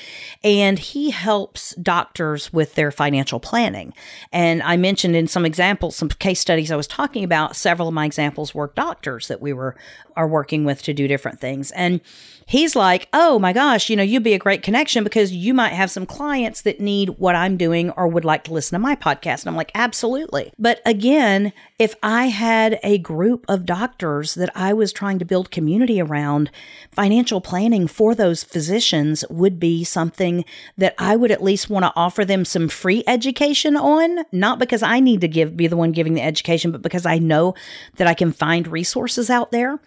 and 0.45 0.79
he 0.79 1.11
helps 1.11 1.75
doctors 1.77 2.53
with 2.53 2.75
their 2.75 2.91
financial 2.91 3.41
planning. 3.41 3.93
And 4.33 4.63
I 4.63 4.77
mentioned 4.77 5.17
in 5.17 5.27
some 5.27 5.45
examples, 5.45 5.97
some 5.97 6.09
case 6.09 6.41
studies 6.41 6.71
I 6.71 6.77
was 6.77 6.87
talking 6.87 7.25
about, 7.25 7.57
several 7.57 7.89
of 7.89 7.95
my 7.95 8.07
examples 8.07 8.55
were 8.55 8.73
doctors 8.75 9.29
that 9.29 9.41
we 9.41 9.53
were 9.53 9.77
are 10.17 10.27
working 10.27 10.65
with 10.65 10.83
to 10.83 10.95
do 10.95 11.07
different 11.07 11.41
things. 11.41 11.71
And 11.73 12.01
he's 12.49 12.77
like, 12.77 13.09
oh 13.13 13.41
my 13.41 13.53
gosh, 13.53 13.91
you 13.91 13.97
know, 13.97 14.05
you'd 14.05 14.23
be 14.23 14.33
a 14.33 14.39
great 14.39 14.63
connection 14.63 15.03
because 15.03 15.33
you 15.33 15.53
might 15.53 15.73
have 15.73 15.91
some 15.91 16.07
clients 16.07 16.63
that 16.63 16.81
need 16.81 17.11
what 17.19 17.35
I'm 17.35 17.57
doing 17.57 17.91
or 17.91 18.07
would 18.07 18.25
like 18.25 18.45
to 18.45 18.53
listen 18.53 18.77
to 18.77 18.83
my 18.83 18.95
podcast. 18.95 19.43
And 19.43 19.49
I'm 19.49 19.57
like, 19.57 19.73
absolutely. 19.75 20.53
But 20.57 20.81
again, 20.87 21.53
if 21.81 21.97
I 22.05 22.27
had 22.27 22.79
a 22.85 22.99
group 22.99 23.45
of 23.49 23.67
doctors 23.67 24.35
that 24.35 24.51
I 24.55 24.73
was 24.73 24.93
trying 24.93 25.19
to 25.19 25.25
build 25.25 25.51
community 25.51 26.01
around, 26.01 26.53
financial 26.93 27.41
planning 27.41 27.89
for 27.89 28.15
those 28.15 28.45
physicians 28.45 29.25
would 29.29 29.59
be 29.59 29.83
something 29.83 30.45
that 30.79 30.95
I 30.99 31.17
would 31.17 31.33
at 31.33 31.43
least 31.43 31.69
want 31.69 31.85
to 31.85 31.93
offer 31.97 32.25
them 32.25 32.45
some 32.45 32.69
free 32.69 33.03
education 33.09 33.77
on, 33.77 34.25
not 34.31 34.61
because 34.61 34.85
I 34.85 35.01
need 35.01 35.21
to 35.23 35.29
give 35.29 35.57
be 35.57 35.67
the 35.67 35.77
one 35.77 35.91
giving 35.91 36.15
the 36.15 36.23
education, 36.23 36.71
but 36.71 36.83
because 36.83 37.07
I 37.07 37.19
know 37.19 37.55
that 37.97 38.07
I 38.07 38.15
can 38.15 38.31
find 38.31 38.69
resources 38.69 39.31
out 39.31 39.51
there 39.51 39.81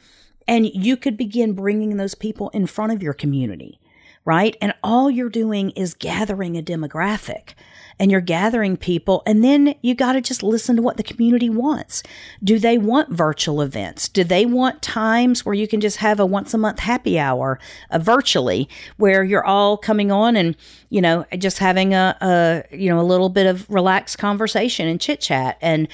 and 0.49 0.65
you 0.65 0.97
could 0.97 1.15
begin 1.15 1.53
bringing 1.53 1.95
those 1.95 2.15
people 2.15 2.49
in 2.49 2.65
front 2.65 2.91
of 2.91 3.01
your 3.01 3.13
community 3.13 3.79
right? 4.25 4.57
And 4.61 4.75
all 4.83 5.09
you're 5.09 5.29
doing 5.29 5.71
is 5.71 5.95
gathering 5.95 6.55
a 6.55 6.61
demographic 6.61 7.53
and 7.97 8.11
you're 8.11 8.21
gathering 8.21 8.77
people 8.77 9.23
and 9.25 9.43
then 9.43 9.73
you 9.81 9.95
got 9.95 10.13
to 10.13 10.21
just 10.21 10.43
listen 10.43 10.75
to 10.75 10.81
what 10.81 10.97
the 10.97 11.03
community 11.03 11.49
wants. 11.49 12.03
Do 12.43 12.59
they 12.59 12.77
want 12.77 13.09
virtual 13.09 13.59
events? 13.61 14.07
Do 14.07 14.23
they 14.23 14.45
want 14.45 14.83
times 14.83 15.45
where 15.45 15.55
you 15.55 15.67
can 15.67 15.81
just 15.81 15.97
have 15.97 16.19
a 16.19 16.27
once 16.27 16.53
a 16.53 16.57
month 16.57 16.79
happy 16.79 17.17
hour 17.17 17.59
uh, 17.89 17.97
virtually 17.97 18.69
where 18.97 19.23
you're 19.23 19.45
all 19.45 19.77
coming 19.77 20.11
on 20.11 20.35
and, 20.35 20.55
you 20.89 21.01
know, 21.01 21.25
just 21.37 21.57
having 21.57 21.95
a, 21.95 22.15
a 22.21 22.75
you 22.75 22.89
know, 22.89 22.99
a 22.99 23.01
little 23.01 23.29
bit 23.29 23.47
of 23.47 23.69
relaxed 23.69 24.19
conversation 24.19 24.87
and 24.87 25.01
chit 25.01 25.21
chat 25.21 25.57
and 25.61 25.87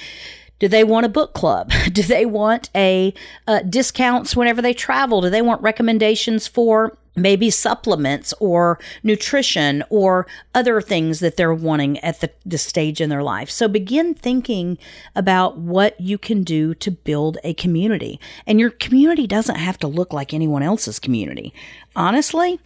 do 0.58 0.68
they 0.68 0.84
want 0.84 1.06
a 1.06 1.10
book 1.10 1.34
club? 1.34 1.70
Do 1.92 2.02
they 2.02 2.24
want 2.24 2.70
a 2.74 3.12
uh, 3.46 3.60
discounts 3.60 4.34
whenever 4.34 4.62
they 4.62 4.72
travel? 4.72 5.20
Do 5.20 5.30
they 5.30 5.42
want 5.42 5.62
recommendations 5.62 6.46
for 6.46 6.96
maybe 7.16 7.50
supplements 7.50 8.34
or 8.40 8.78
nutrition 9.02 9.82
or 9.88 10.26
other 10.54 10.80
things 10.80 11.20
that 11.20 11.36
they're 11.36 11.54
wanting 11.54 11.98
at 12.00 12.20
the, 12.20 12.30
the 12.44 12.58
stage 12.58 13.00
in 13.00 13.08
their 13.08 13.22
life. 13.22 13.50
So 13.50 13.68
begin 13.68 14.14
thinking 14.14 14.78
about 15.14 15.56
what 15.56 15.98
you 15.98 16.18
can 16.18 16.42
do 16.42 16.74
to 16.74 16.90
build 16.90 17.38
a 17.42 17.54
community. 17.54 18.20
And 18.46 18.60
your 18.60 18.70
community 18.70 19.26
doesn't 19.26 19.56
have 19.56 19.78
to 19.78 19.88
look 19.88 20.12
like 20.12 20.34
anyone 20.34 20.62
else's 20.62 20.98
community. 20.98 21.54
Honestly, 21.96 22.60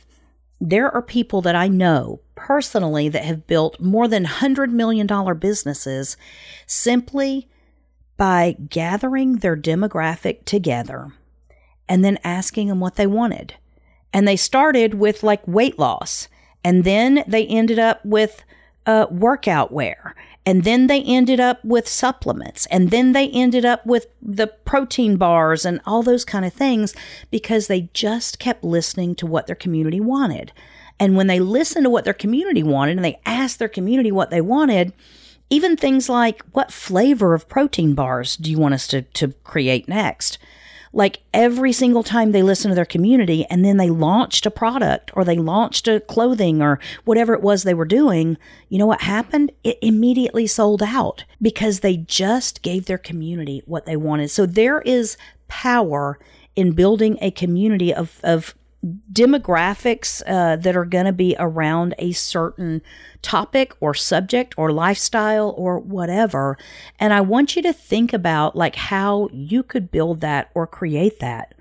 there 0.61 0.93
are 0.93 1.01
people 1.01 1.41
that 1.43 1.55
I 1.55 1.69
know 1.69 2.21
personally 2.35 3.09
that 3.09 3.25
have 3.25 3.47
built 3.47 3.81
more 3.81 4.09
than 4.09 4.27
$100 4.27 4.71
million 4.71 5.07
businesses 5.39 6.17
simply 6.67 7.49
by 8.21 8.55
gathering 8.69 9.37
their 9.37 9.57
demographic 9.57 10.45
together 10.45 11.11
and 11.89 12.05
then 12.05 12.19
asking 12.23 12.69
them 12.69 12.79
what 12.79 12.97
they 12.97 13.07
wanted. 13.07 13.55
And 14.13 14.29
they 14.29 14.37
started 14.37 14.93
with 14.93 15.23
like 15.23 15.41
weight 15.49 15.79
loss. 15.79 16.29
And 16.63 16.85
then 16.85 17.25
they 17.27 17.47
ended 17.47 17.79
up 17.79 18.05
with 18.05 18.45
uh, 18.85 19.07
workout 19.11 19.73
wear. 19.73 20.15
And 20.45 20.65
then 20.65 20.87
they 20.87 21.03
ended 21.03 21.41
up 21.41 21.65
with 21.65 21.89
supplements. 21.89 22.67
And 22.67 22.91
then 22.91 23.13
they 23.13 23.31
ended 23.31 23.65
up 23.65 23.87
with 23.87 24.09
the 24.21 24.49
protein 24.49 25.17
bars 25.17 25.65
and 25.65 25.81
all 25.87 26.03
those 26.03 26.27
kind 26.27 26.45
of 26.45 26.53
things 26.53 26.95
because 27.31 27.69
they 27.69 27.89
just 27.95 28.39
kept 28.39 28.63
listening 28.63 29.15
to 29.15 29.27
what 29.27 29.47
their 29.47 29.57
community 29.57 29.99
wanted. 29.99 30.53
And 30.99 31.17
when 31.17 31.27
they 31.27 31.41
listened 31.41 31.85
to 31.87 31.91
what 31.91 32.05
their 32.05 32.13
community 32.13 32.63
wanted 32.63 32.99
and 32.99 33.05
they 33.05 33.19
asked 33.25 33.59
their 33.59 33.67
community 33.67 34.13
what 34.13 34.29
they 34.29 34.43
wanted, 34.43 34.93
even 35.51 35.77
things 35.77 36.09
like 36.09 36.43
what 36.53 36.73
flavor 36.73 37.35
of 37.35 37.49
protein 37.49 37.95
bars 37.95 38.37
do 38.37 38.51
you 38.51 38.59
want 38.59 38.75
us 38.75 38.87
to, 38.89 39.03
to 39.03 39.33
create 39.45 39.89
next? 39.89 40.39
like 40.93 41.21
every 41.33 41.73
single 41.73 42.03
time 42.03 42.33
they 42.33 42.43
listened 42.43 42.71
to 42.73 42.75
their 42.75 42.85
community 42.85 43.47
and 43.47 43.65
then 43.65 43.77
they 43.77 43.91
launched 43.91 44.45
a 44.45 44.51
product 44.51 45.11
or 45.15 45.25
they 45.25 45.37
launched 45.37 45.87
a 45.87 46.01
clothing 46.01 46.61
or 46.61 46.81
whatever 47.05 47.33
it 47.33 47.43
was 47.43 47.63
they 47.63 47.75
were 47.75 47.85
doing, 47.85 48.37
you 48.69 48.79
know 48.79 48.87
what 48.87 49.03
happened? 49.03 49.53
It 49.63 49.79
immediately 49.81 50.47
sold 50.47 50.83
out 50.83 51.25
because 51.41 51.81
they 51.81 51.97
just 51.97 52.63
gave 52.63 52.87
their 52.87 52.99
community 52.99 53.63
what 53.67 53.87
they 53.87 53.97
wanted. 53.97 54.31
So 54.31 54.47
there 54.47 54.81
is 54.83 55.17
power 55.49 56.19
in 56.57 56.73
building 56.73 57.19
a 57.21 57.31
community 57.31 57.95
of, 57.95 58.19
of 58.25 58.55
demographics 59.13 60.23
uh, 60.27 60.57
that 60.57 60.77
are 60.77 60.87
going 60.87 61.05
to 61.05 61.13
be 61.13 61.37
around 61.39 61.95
a 61.99 62.13
certain 62.13 62.81
topic 63.21 63.75
or 63.81 63.93
subject 63.93 64.55
or 64.57 64.73
lifestyle 64.73 65.55
or 65.57 65.79
whatever. 65.79 66.57
And 66.99 67.13
I 67.13 67.21
want 67.21 67.57
you 67.57 67.63
to 67.63 67.73
think 67.73 68.13
about 68.13 68.57
like 68.57 68.77
how 68.77 69.29
you 69.33 69.63
could 69.63 69.91
build 69.91 70.21
that 70.21 70.51
or 70.55 70.67
create 70.67 71.21
that 71.21 71.55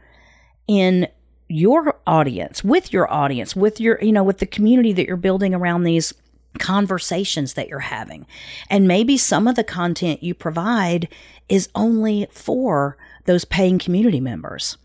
in 0.67 1.08
your 1.49 1.99
audience, 2.08 2.63
with 2.63 2.93
your 2.93 3.12
audience, 3.12 3.55
with 3.55 3.82
your, 3.82 3.99
you 4.01 4.12
know, 4.12 4.23
with 4.23 4.38
the 4.38 4.45
community 4.45 4.93
that 4.93 5.08
you're 5.08 5.17
building 5.17 5.53
around 5.53 5.84
these 5.84 6.13
conversations 6.58 7.55
that 7.55 7.67
you're 7.67 7.79
having. 7.79 8.25
And 8.69 8.88
maybe 8.88 9.17
some 9.17 9.47
of 9.47 9.55
the 9.55 9.63
content 9.63 10.23
you 10.23 10.34
provide 10.34 11.10
is 11.49 11.69
only 11.75 12.27
for 12.32 12.97
those 13.25 13.45
paying 13.45 13.77
community 13.77 14.19
members 14.21 14.77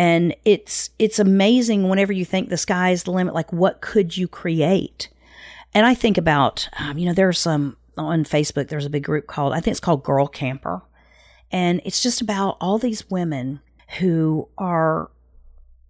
and 0.00 0.34
it's 0.46 0.88
it's 0.98 1.18
amazing 1.18 1.90
whenever 1.90 2.10
you 2.10 2.24
think 2.24 2.48
the 2.48 2.56
sky 2.56 2.90
is 2.90 3.02
the 3.02 3.12
limit 3.12 3.34
like 3.34 3.52
what 3.52 3.82
could 3.82 4.16
you 4.16 4.26
create 4.26 5.10
and 5.74 5.84
i 5.86 5.94
think 5.94 6.16
about 6.16 6.68
um, 6.78 6.96
you 6.96 7.04
know 7.06 7.12
there's 7.12 7.38
some 7.38 7.76
on 7.98 8.24
facebook 8.24 8.68
there's 8.68 8.86
a 8.86 8.90
big 8.90 9.04
group 9.04 9.26
called 9.26 9.52
i 9.52 9.60
think 9.60 9.72
it's 9.72 9.80
called 9.80 10.02
girl 10.02 10.26
camper 10.26 10.82
and 11.52 11.82
it's 11.84 12.02
just 12.02 12.22
about 12.22 12.56
all 12.60 12.78
these 12.78 13.08
women 13.10 13.60
who 13.98 14.48
are 14.56 15.10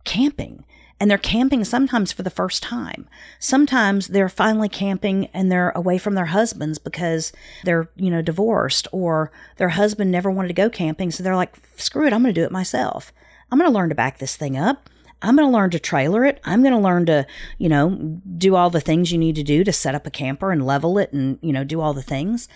camping 0.04 0.64
and 0.98 1.10
they're 1.10 1.16
camping 1.18 1.64
sometimes 1.64 2.12
for 2.12 2.22
the 2.22 2.28
first 2.28 2.62
time. 2.62 3.08
Sometimes 3.38 4.08
they're 4.08 4.28
finally 4.28 4.68
camping 4.68 5.28
and 5.32 5.50
they're 5.50 5.70
away 5.70 5.96
from 5.96 6.14
their 6.14 6.26
husbands 6.26 6.78
because 6.78 7.32
they're, 7.64 7.88
you 7.96 8.10
know, 8.10 8.20
divorced 8.20 8.86
or 8.92 9.32
their 9.56 9.70
husband 9.70 10.10
never 10.10 10.30
wanted 10.30 10.48
to 10.48 10.54
go 10.54 10.68
camping. 10.68 11.10
So 11.10 11.22
they're 11.22 11.36
like, 11.36 11.54
screw 11.76 12.06
it, 12.06 12.12
I'm 12.12 12.22
going 12.22 12.34
to 12.34 12.38
do 12.40 12.44
it 12.44 12.52
myself. 12.52 13.14
I'm 13.50 13.58
going 13.58 13.70
to 13.70 13.74
learn 13.74 13.88
to 13.88 13.94
back 13.94 14.18
this 14.18 14.36
thing 14.36 14.56
up. 14.56 14.88
I'm 15.22 15.36
going 15.36 15.48
to 15.48 15.52
learn 15.52 15.70
to 15.70 15.78
trailer 15.78 16.24
it. 16.24 16.40
I'm 16.44 16.62
going 16.62 16.72
to 16.72 16.78
learn 16.78 17.06
to, 17.06 17.26
you 17.58 17.68
know, 17.68 18.20
do 18.38 18.54
all 18.54 18.70
the 18.70 18.80
things 18.80 19.12
you 19.12 19.18
need 19.18 19.36
to 19.36 19.42
do 19.42 19.64
to 19.64 19.72
set 19.72 19.94
up 19.94 20.06
a 20.06 20.10
camper 20.10 20.50
and 20.50 20.64
level 20.64 20.98
it 20.98 21.12
and, 21.12 21.38
you 21.42 21.52
know, 21.52 21.64
do 21.64 21.80
all 21.80 21.92
the 21.92 22.02
things. 22.02 22.48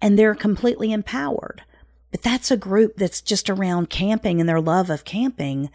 And 0.00 0.18
they're 0.18 0.34
completely 0.34 0.92
empowered. 0.92 1.62
But 2.10 2.22
that's 2.22 2.52
a 2.52 2.56
group 2.56 2.96
that's 2.96 3.20
just 3.20 3.50
around 3.50 3.90
camping 3.90 4.38
and 4.38 4.48
their 4.48 4.60
love 4.60 4.90
of 4.90 5.04
camping. 5.04 5.70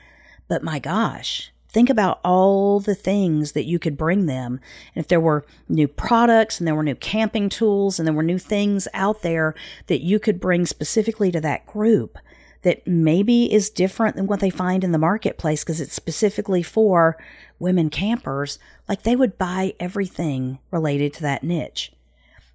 But 0.47 0.63
my 0.63 0.79
gosh, 0.79 1.51
think 1.67 1.89
about 1.89 2.21
all 2.23 2.79
the 2.79 2.95
things 2.95 3.51
that 3.51 3.65
you 3.65 3.77
could 3.77 3.97
bring 3.97 4.25
them. 4.25 4.61
And 4.95 5.03
if 5.03 5.09
there 5.09 5.19
were 5.19 5.45
new 5.67 5.89
products 5.89 6.59
and 6.59 6.67
there 6.67 6.75
were 6.75 6.83
new 6.83 6.95
camping 6.95 7.49
tools 7.49 7.99
and 7.99 8.07
there 8.07 8.15
were 8.15 8.23
new 8.23 8.39
things 8.39 8.87
out 8.93 9.21
there 9.21 9.53
that 9.87 10.01
you 10.01 10.19
could 10.19 10.39
bring 10.39 10.65
specifically 10.65 11.31
to 11.31 11.41
that 11.41 11.65
group, 11.65 12.17
that 12.61 12.85
maybe 12.85 13.51
is 13.51 13.69
different 13.69 14.15
than 14.15 14.27
what 14.27 14.39
they 14.39 14.49
find 14.49 14.83
in 14.83 14.91
the 14.91 14.97
marketplace 14.97 15.63
because 15.63 15.79
it's 15.79 15.93
specifically 15.93 16.61
for 16.61 17.17
women 17.57 17.89
campers, 17.89 18.59
like 18.87 19.03
they 19.03 19.15
would 19.15 19.37
buy 19.37 19.73
everything 19.79 20.59
related 20.71 21.13
to 21.13 21.21
that 21.21 21.43
niche. 21.43 21.91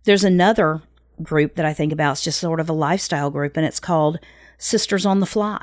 There's 0.05 0.25
another 0.25 0.83
group 1.23 1.55
that 1.55 1.65
I 1.65 1.73
think 1.73 1.93
about, 1.93 2.13
it's 2.13 2.23
just 2.23 2.41
sort 2.41 2.61
of 2.61 2.69
a 2.69 2.75
lifestyle 2.75 3.31
group, 3.31 3.57
and 3.57 3.65
it's 3.65 3.81
called 3.81 4.19
Sisters 4.59 5.07
on 5.07 5.21
the 5.21 5.27
Fly. 5.27 5.63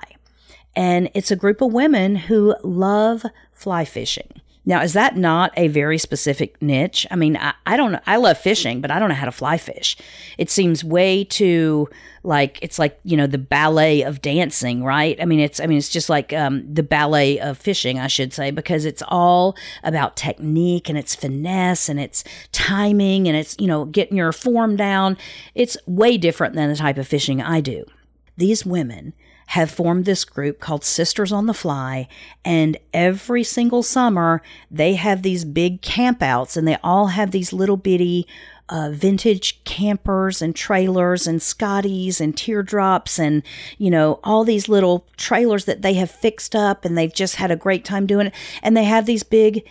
And 0.75 1.10
it's 1.13 1.32
a 1.32 1.36
group 1.36 1.62
of 1.62 1.73
women 1.73 2.15
who 2.15 2.56
love 2.63 3.25
fly 3.51 3.86
fishing. 3.86 4.41
Now, 4.63 4.84
is 4.84 4.93
that 4.93 5.17
not 5.17 5.52
a 5.58 5.69
very 5.69 5.97
specific 5.97 6.62
niche? 6.62 7.08
I 7.10 7.15
mean, 7.15 7.36
I, 7.36 7.54
I 7.65 7.78
don't. 7.78 8.00
I 8.06 8.17
love 8.17 8.38
fishing, 8.38 8.80
but 8.80 8.91
I 8.91 9.00
don't 9.00 9.10
know 9.10 9.15
how 9.15 9.26
to 9.26 9.32
fly 9.32 9.58
fish. 9.58 9.97
It 10.38 10.52
seems 10.52 10.84
way 10.84 11.24
too 11.24 11.89
like 12.24 12.60
it's 12.62 12.78
like 12.78 13.00
you 13.04 13.17
know 13.17 13.26
the 13.26 13.39
ballet 13.39 14.04
of 14.04 14.21
dancing, 14.21 14.84
right? 14.84 15.19
I 15.19 15.26
mean, 15.26 15.39
it's 15.39 15.60
I 15.60 15.65
mean 15.65 15.80
it's 15.80 15.89
just 15.89 16.10
like 16.10 16.32
um, 16.32 16.71
the 16.71 16.84
ballet 16.84 17.39
of 17.39 17.58
fishing, 17.58 17.97
I 17.97 18.06
should 18.06 18.34
say, 18.34 18.52
because 18.52 18.86
it's 18.86 19.02
all 19.08 19.56
about 19.84 20.15
technique 20.15 20.89
and 20.89 20.97
it's 20.97 21.15
finesse 21.15 21.89
and 21.89 22.00
it's 22.00 22.24
timing 22.52 23.28
and 23.28 23.36
it's 23.36 23.56
you 23.60 23.67
know 23.67 23.86
getting 23.86 24.17
your 24.17 24.32
form 24.32 24.76
down. 24.76 25.17
It's 25.56 25.76
way 25.88 26.19
different 26.19 26.54
than 26.54 26.69
the 26.69 26.76
type 26.76 27.00
of 27.00 27.08
fishing 27.08 27.41
I 27.41 27.62
do. 27.62 27.86
These 28.38 28.63
women 28.63 29.13
have 29.51 29.69
formed 29.69 30.05
this 30.05 30.23
group 30.23 30.61
called 30.61 30.81
Sisters 30.81 31.33
on 31.33 31.45
the 31.45 31.53
Fly. 31.53 32.07
And 32.45 32.77
every 32.93 33.43
single 33.43 33.83
summer, 33.83 34.41
they 34.69 34.93
have 34.93 35.23
these 35.23 35.43
big 35.43 35.81
campouts 35.81 36.55
and 36.55 36.65
they 36.65 36.77
all 36.81 37.07
have 37.07 37.31
these 37.31 37.51
little 37.51 37.75
bitty 37.75 38.25
uh, 38.69 38.91
vintage 38.93 39.61
campers 39.65 40.41
and 40.41 40.55
trailers 40.55 41.27
and 41.27 41.41
Scotties 41.41 42.21
and 42.21 42.37
teardrops 42.37 43.19
and, 43.19 43.43
you 43.77 43.91
know, 43.91 44.21
all 44.23 44.45
these 44.45 44.69
little 44.69 45.05
trailers 45.17 45.65
that 45.65 45.81
they 45.81 45.95
have 45.95 46.09
fixed 46.09 46.55
up 46.55 46.85
and 46.85 46.97
they've 46.97 47.13
just 47.13 47.35
had 47.35 47.51
a 47.51 47.57
great 47.57 47.83
time 47.83 48.05
doing 48.07 48.27
it. 48.27 48.33
And 48.63 48.77
they 48.77 48.85
have 48.85 49.05
these 49.05 49.23
big 49.23 49.67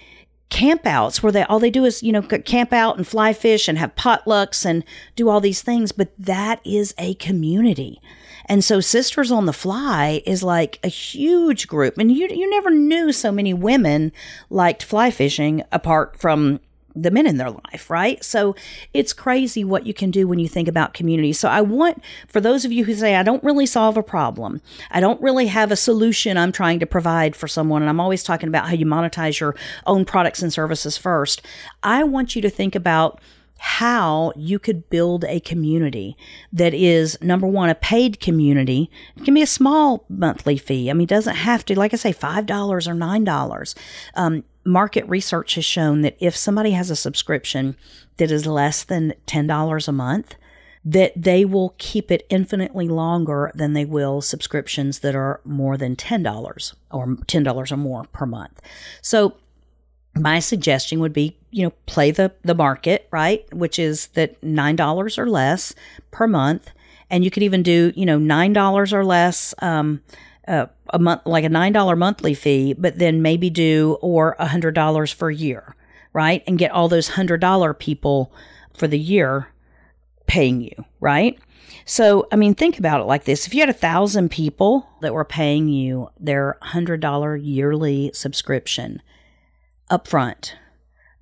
campouts 0.51 1.23
where 1.23 1.33
they 1.33 1.45
all 1.45 1.61
they 1.61 1.71
do 1.71 1.85
is 1.85 2.03
you 2.03 2.11
know 2.11 2.23
camp 2.23 2.73
out 2.73 2.97
and 2.97 3.07
fly 3.07 3.33
fish 3.33 3.69
and 3.69 3.79
have 3.79 3.95
potlucks 3.95 4.67
and 4.67 4.85
do 5.15 5.29
all 5.29 5.41
these 5.41 5.63
things 5.63 5.93
but 5.93 6.11
that 6.19 6.61
is 6.65 6.93
a 6.99 7.15
community 7.15 8.01
and 8.51 8.65
so 8.65 8.81
Sisters 8.81 9.31
on 9.31 9.47
the 9.47 9.53
Fly 9.53 10.23
is 10.27 10.43
like 10.43 10.81
a 10.83 10.89
huge 10.89 11.69
group. 11.69 11.97
And 11.99 12.11
you, 12.11 12.27
you 12.27 12.51
never 12.51 12.69
knew 12.69 13.13
so 13.13 13.31
many 13.31 13.55
women 13.55 14.11
liked 14.51 14.83
fly 14.83 15.13
fishing 15.13 15.63
apart 15.71 16.19
from 16.19 16.59
the 16.97 17.13
men 17.13 17.29
in 17.29 17.37
their 17.37 17.53
life, 17.53 17.89
right? 17.89 18.25
So 18.25 18.57
it's 18.93 19.13
crazy 19.13 19.63
what 19.63 19.87
you 19.87 19.95
can 19.95 20.11
do 20.11 20.27
when 20.27 20.41
you 20.41 20.49
think 20.49 20.67
about 20.67 20.95
community. 20.95 21.33
So 21.33 21.49
I 21.49 21.61
want, 21.61 22.03
for 22.27 22.41
those 22.41 22.65
of 22.65 22.73
you 22.73 22.85
who 22.85 22.95
say, 22.95 23.15
I 23.15 23.23
don't 23.23 23.45
really 23.45 23.67
solve 23.67 23.97
a 23.97 24.03
problem, 24.03 24.61
I 24.91 24.99
don't 24.99 25.23
really 25.23 25.47
have 25.47 25.71
a 25.71 25.77
solution 25.77 26.37
I'm 26.37 26.51
trying 26.51 26.81
to 26.81 26.87
provide 26.87 27.37
for 27.37 27.47
someone, 27.47 27.83
and 27.83 27.89
I'm 27.89 28.01
always 28.01 28.25
talking 28.25 28.49
about 28.49 28.67
how 28.67 28.75
you 28.75 28.85
monetize 28.85 29.39
your 29.39 29.55
own 29.87 30.05
products 30.05 30.43
and 30.43 30.53
services 30.53 30.97
first. 30.97 31.41
I 31.85 32.03
want 32.03 32.35
you 32.35 32.43
to 32.43 32.51
think 32.51 32.75
about 32.75 33.21
how 33.63 34.33
you 34.37 34.59
could 34.59 34.89
build 34.89 35.23
a 35.27 35.39
community 35.41 36.17
that 36.51 36.73
is 36.73 37.19
number 37.21 37.47
one, 37.47 37.69
a 37.69 37.75
paid 37.75 38.19
community. 38.19 38.91
It 39.17 39.25
can 39.27 39.35
be 39.35 39.43
a 39.43 39.47
small 39.47 40.07
monthly 40.09 40.57
fee. 40.57 40.89
I 40.89 40.95
mean, 40.95 41.05
it 41.05 41.11
doesn't 41.11 41.37
have 41.37 41.67
to, 41.67 41.79
like 41.79 41.93
I 41.93 41.99
say, 41.99 42.13
$5 42.13 42.49
or 42.51 42.95
$9. 42.95 43.75
Um, 44.15 44.45
market 44.65 45.07
research 45.09 45.57
has 45.57 45.65
shown 45.67 46.01
that 46.01 46.17
if 46.21 46.35
somebody 46.35 46.71
has 46.71 46.89
a 46.91 46.97
subscription 46.97 47.77
that 48.17 48.31
is 48.31 48.47
less 48.47 48.83
than 48.83 49.13
$10 49.27 49.89
a 49.89 49.93
month, 49.93 50.37
that 50.83 51.13
they 51.15 51.45
will 51.45 51.75
keep 51.77 52.11
it 52.11 52.27
infinitely 52.31 52.89
longer 52.89 53.53
than 53.55 53.75
they 53.75 53.85
will 53.85 54.23
subscriptions 54.23 55.01
that 55.01 55.15
are 55.15 55.43
more 55.45 55.77
than 55.77 55.97
$10 55.97 56.75
or 56.91 57.07
$10 57.07 57.73
or 57.73 57.77
more 57.77 58.05
per 58.05 58.25
month. 58.25 58.59
So 59.03 59.35
my 60.15 60.39
suggestion 60.39 60.99
would 61.01 61.13
be, 61.13 61.37
you 61.51 61.65
know, 61.65 61.71
play 61.87 62.11
the, 62.11 62.33
the 62.43 62.55
market, 62.55 63.09
right? 63.11 63.45
Which 63.53 63.79
is 63.79 64.09
that 64.09 64.41
$9 64.41 65.19
or 65.19 65.29
less 65.29 65.75
per 66.11 66.27
month. 66.27 66.71
And 67.11 67.25
you 67.25 67.31
could 67.31 67.43
even 67.43 67.63
do, 67.63 67.93
you 67.97 68.07
know, 68.07 68.19
$9 68.19 68.93
or 68.93 69.05
less, 69.05 69.55
um, 69.61 70.03
uh, 70.47 70.67
a 70.91 70.99
month, 70.99 71.23
like 71.27 71.45
a 71.45 71.49
$9 71.49 71.99
monthly 71.99 72.35
fee, 72.35 72.73
but 72.75 72.99
then 72.99 73.23
maybe 73.23 73.51
do, 73.51 73.99
or 74.01 74.37
a 74.39 74.47
$100 74.47 75.13
for 75.15 75.29
a 75.29 75.35
year, 75.35 75.75
right? 76.13 76.43
And 76.47 76.59
get 76.59 76.71
all 76.71 76.89
those 76.89 77.11
$100 77.11 77.79
people 77.79 78.33
for 78.75 78.87
the 78.87 78.99
year 78.99 79.49
paying 80.27 80.61
you, 80.61 80.85
right? 81.01 81.39
So, 81.85 82.29
I 82.31 82.37
mean, 82.37 82.55
think 82.55 82.79
about 82.79 83.01
it 83.01 83.05
like 83.05 83.25
this. 83.25 83.47
If 83.47 83.55
you 83.55 83.61
had 83.61 83.69
a 83.69 83.75
thousand 83.75 84.31
people 84.31 84.89
that 85.01 85.15
were 85.15 85.25
paying 85.25 85.69
you 85.69 86.11
their 86.19 86.57
$100 86.63 87.41
yearly 87.43 88.11
subscription, 88.15 89.03
upfront. 89.91 90.53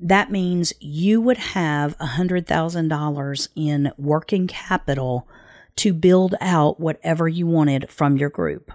That 0.01 0.31
means 0.31 0.73
you 0.81 1.21
would 1.21 1.39
have 1.39 1.99
$100,000 1.99 3.49
in 3.57 3.93
working 3.99 4.47
capital 4.47 5.27
to 5.77 5.93
build 5.93 6.35
out 6.41 6.81
whatever 6.81 7.29
you 7.29 7.47
wanted 7.47 7.91
from 7.91 8.17
your 8.17 8.31
group. 8.31 8.73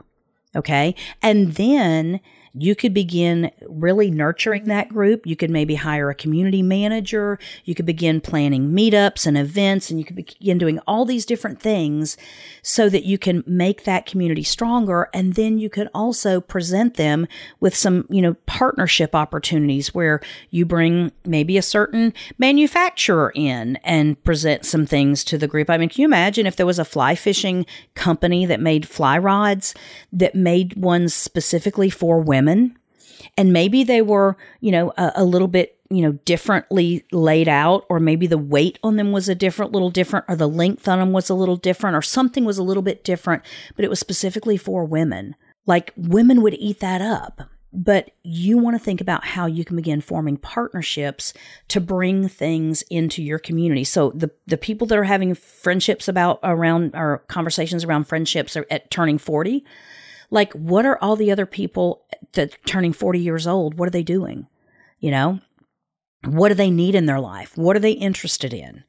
Okay. 0.56 0.96
And 1.22 1.54
then 1.54 2.20
you 2.56 2.76
could 2.76 2.94
begin 2.94 3.52
really 3.68 4.12
nurturing 4.12 4.66
that 4.66 4.86
mm-hmm. 4.86 4.94
group. 4.94 5.26
You 5.26 5.36
could 5.36 5.50
maybe 5.50 5.76
hire 5.76 6.10
a 6.10 6.16
community 6.16 6.62
manager. 6.62 7.40
You 7.66 7.74
could 7.74 7.86
begin 7.86 8.22
planning 8.22 8.72
meetups 8.72 9.26
and 9.26 9.38
events, 9.38 9.90
and 9.90 10.00
you 10.00 10.06
could 10.06 10.16
begin 10.16 10.58
doing 10.58 10.80
all 10.88 11.06
these 11.06 11.26
different 11.26 11.60
things 11.60 12.16
so 12.62 12.90
that 12.90 13.06
you 13.06 13.18
can 13.18 13.44
make 13.48 13.84
that 13.84 14.06
community 14.06 14.44
stronger. 14.44 15.10
And 15.14 15.34
then 15.34 15.58
you 15.58 15.70
could 15.70 15.90
also 15.94 16.40
present 16.40 16.96
them 16.96 17.28
with 17.60 17.76
some, 17.76 18.06
you 18.10 18.22
know, 18.22 18.36
partnership 18.46 19.16
opportunities 19.16 19.94
where 19.94 20.22
you 20.52 20.66
bring 20.66 21.12
maybe 21.26 21.58
a 21.58 21.64
certain 21.64 22.14
manufacturer 22.38 23.32
in 23.36 23.78
and 23.78 24.22
present 24.24 24.66
some 24.66 24.86
things 24.86 25.24
to 25.24 25.38
the 25.38 25.48
group. 25.48 25.70
I 25.70 25.78
mean, 25.78 25.90
can 25.90 26.02
you 26.02 26.08
imagine 26.08 26.46
if 26.46 26.56
there 26.56 26.66
was 26.66 26.80
a 26.80 26.86
fly 26.86 27.16
fishing 27.16 27.66
company 27.96 28.46
that 28.46 28.60
made 28.60 28.88
fly 28.88 29.18
rods 29.18 29.74
that 30.12 30.36
made 30.36 30.76
ones 30.76 31.14
specifically 31.16 31.90
for 31.90 32.20
women? 32.20 32.43
Women 32.46 32.78
and 33.38 33.54
maybe 33.54 33.84
they 33.84 34.02
were, 34.02 34.38
you 34.60 34.72
know, 34.72 34.94
a, 34.98 35.12
a, 35.16 35.26
little 35.26 35.48
bit, 35.48 35.78
you 35.90 36.02
know, 36.02 36.14
differently 36.26 37.06
laid 37.12 37.48
out, 37.48 37.86
or 37.90 38.00
maybe 38.00 38.28
the 38.28 38.38
weight 38.38 38.80
on 38.84 38.96
them 38.96 39.12
was 39.12 39.30
a 39.30 39.36
different, 39.36 39.72
little 39.72 39.90
different, 39.90 40.26
or 40.28 40.36
the 40.36 40.48
length 40.48 40.88
on 40.88 41.00
them 41.00 41.14
was 41.14 41.30
a 41.30 41.36
little 41.36 41.56
different, 41.56 41.96
or 41.96 42.02
something 42.02 42.46
was 42.46 42.58
a 42.58 42.64
little 42.64 42.84
bit 42.84 43.04
different, 43.04 43.44
but 43.76 43.86
it 43.86 43.90
was 43.90 44.00
specifically 44.00 44.58
for 44.58 44.86
women. 44.86 45.36
Like 45.66 45.94
women 45.96 46.42
would 46.42 46.56
eat 46.56 46.80
that 46.82 47.02
up. 47.02 47.50
But 47.76 48.12
you 48.22 48.60
want 48.60 48.76
to 48.76 48.84
think 48.84 49.02
about 49.02 49.26
how 49.26 49.48
you 49.48 49.66
can 49.66 49.76
begin 49.76 50.00
forming 50.00 50.38
partnerships 50.38 51.34
to 51.70 51.82
bring 51.82 52.28
things 52.28 52.84
into 52.84 53.24
your 53.24 53.40
community. 53.40 53.84
So 53.84 54.12
the 54.12 54.30
the 54.46 54.60
people 54.60 54.86
that 54.88 54.98
are 55.00 55.06
having 55.06 55.34
friendships 55.34 56.08
about 56.08 56.40
around 56.44 56.92
or 56.94 57.24
conversations 57.30 57.84
around 57.84 58.04
friendships 58.04 58.56
are 58.56 58.68
at 58.70 58.92
turning 58.92 59.18
40, 59.18 59.66
like, 60.34 60.52
what 60.54 60.84
are 60.84 60.98
all 61.00 61.16
the 61.16 61.32
other 61.32 61.46
people 61.46 62.04
that 62.34 62.58
turning 62.66 62.92
40 62.92 63.20
years 63.20 63.46
old? 63.46 63.78
What 63.78 63.88
are 63.88 63.92
they 63.92 64.04
doing? 64.04 64.48
You 65.00 65.12
know, 65.12 65.40
what 66.26 66.50
do 66.50 66.56
they 66.56 66.72
need 66.72 66.96
in 66.96 67.06
their 67.06 67.20
life? 67.20 67.56
What 67.56 67.76
are 67.76 67.80
they 67.80 67.92
interested 67.92 68.52
in? 68.52 68.84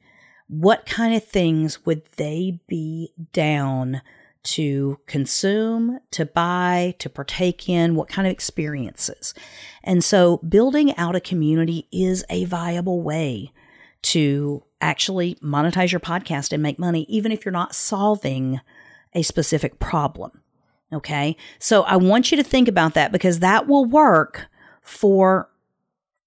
What 0.47 0.87
kind 0.87 1.13
of 1.15 1.23
things 1.23 1.85
would 1.85 2.01
they 2.17 2.61
be 2.67 3.13
down 3.31 4.01
to 4.43 4.97
consume, 5.05 5.99
to 6.11 6.25
buy, 6.25 6.95
to 6.97 7.09
partake 7.09 7.69
in? 7.69 7.93
What 7.93 8.09
kind 8.09 8.27
of 8.27 8.31
experiences? 8.31 9.35
And 9.83 10.03
so 10.03 10.37
building 10.37 10.97
out 10.97 11.15
a 11.15 11.19
community 11.19 11.87
is 11.91 12.25
a 12.27 12.45
viable 12.45 13.03
way 13.03 13.51
to 14.01 14.63
actually 14.81 15.35
monetize 15.43 15.91
your 15.91 15.99
podcast 15.99 16.51
and 16.51 16.63
make 16.63 16.79
money, 16.79 17.05
even 17.07 17.31
if 17.31 17.45
you're 17.45 17.51
not 17.51 17.75
solving 17.75 18.61
a 19.13 19.21
specific 19.21 19.79
problem. 19.79 20.41
Okay. 20.93 21.35
So 21.59 21.83
I 21.83 21.97
want 21.97 22.31
you 22.31 22.37
to 22.37 22.43
think 22.43 22.67
about 22.67 22.93
that 22.93 23.11
because 23.11 23.39
that 23.39 23.67
will 23.67 23.85
work 23.85 24.47
for 24.81 25.49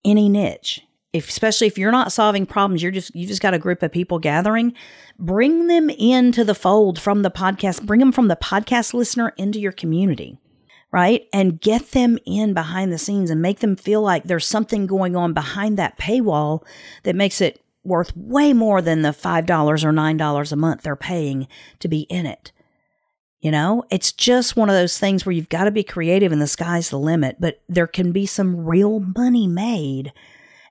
any 0.05 0.29
niche. 0.29 0.83
If, 1.13 1.29
especially 1.29 1.69
if 1.69 1.79
you're 1.79 1.93
not 1.93 2.13
solving 2.13 2.45
problems, 2.45 2.83
you're 2.83 2.93
just, 2.93 3.15
you 3.15 3.27
just 3.27 3.41
got 3.41 3.55
a 3.55 3.59
group 3.59 3.83
of 3.83 3.93
people 3.93 4.19
gathering, 4.19 4.75
bring 5.19 5.67
them 5.69 5.89
into 5.89 6.45
the 6.45 6.55
fold 6.55 7.01
from 7.01 7.23
the 7.23 7.31
podcast, 7.31 7.87
bring 7.87 8.01
them 8.01 8.13
from 8.13 8.29
the 8.29 8.37
podcast 8.37 8.93
listener 8.93 9.33
into 9.39 9.59
your 9.59 9.73
community, 9.73 10.39
right? 10.93 11.27
And 11.33 11.61
get 11.61 11.93
them 11.93 12.19
in 12.27 12.53
behind 12.53 12.93
the 12.93 12.99
scenes 12.99 13.31
and 13.31 13.41
make 13.41 13.61
them 13.61 13.75
feel 13.75 14.03
like 14.03 14.25
there's 14.25 14.47
something 14.47 14.87
going 14.87 15.17
on 15.17 15.33
behind 15.33 15.79
that 15.79 15.99
paywall 15.99 16.63
that 17.05 17.17
makes 17.17 17.41
it 17.41 17.63
worth 17.85 18.15
way 18.15 18.53
more 18.53 18.83
than 18.83 19.01
the 19.01 19.11
$5 19.11 19.49
or 19.85 19.93
$9 19.93 20.53
a 20.53 20.57
month 20.57 20.83
they're 20.83 20.97
paying 20.97 21.49
to 21.79 21.89
be 21.89 22.01
in 22.03 22.27
it. 22.27 22.53
You 23.41 23.53
know, 23.53 23.85
it's 23.91 24.11
just 24.11 24.57
one 24.57 24.69
of 24.69 24.75
those 24.75 24.99
things 24.99 25.25
where 25.25 25.33
you've 25.33 25.49
got 25.49 25.65
to 25.65 25.71
be 25.71 25.85
creative 25.85 26.33
and 26.33 26.43
the 26.43 26.49
sky's 26.49 26.91
the 26.91 26.99
limit, 26.99 27.37
but 27.39 27.61
there 27.69 27.87
can 27.87 28.11
be 28.11 28.27
some 28.27 28.67
real 28.67 28.99
money 28.99 29.47
made. 29.47 30.13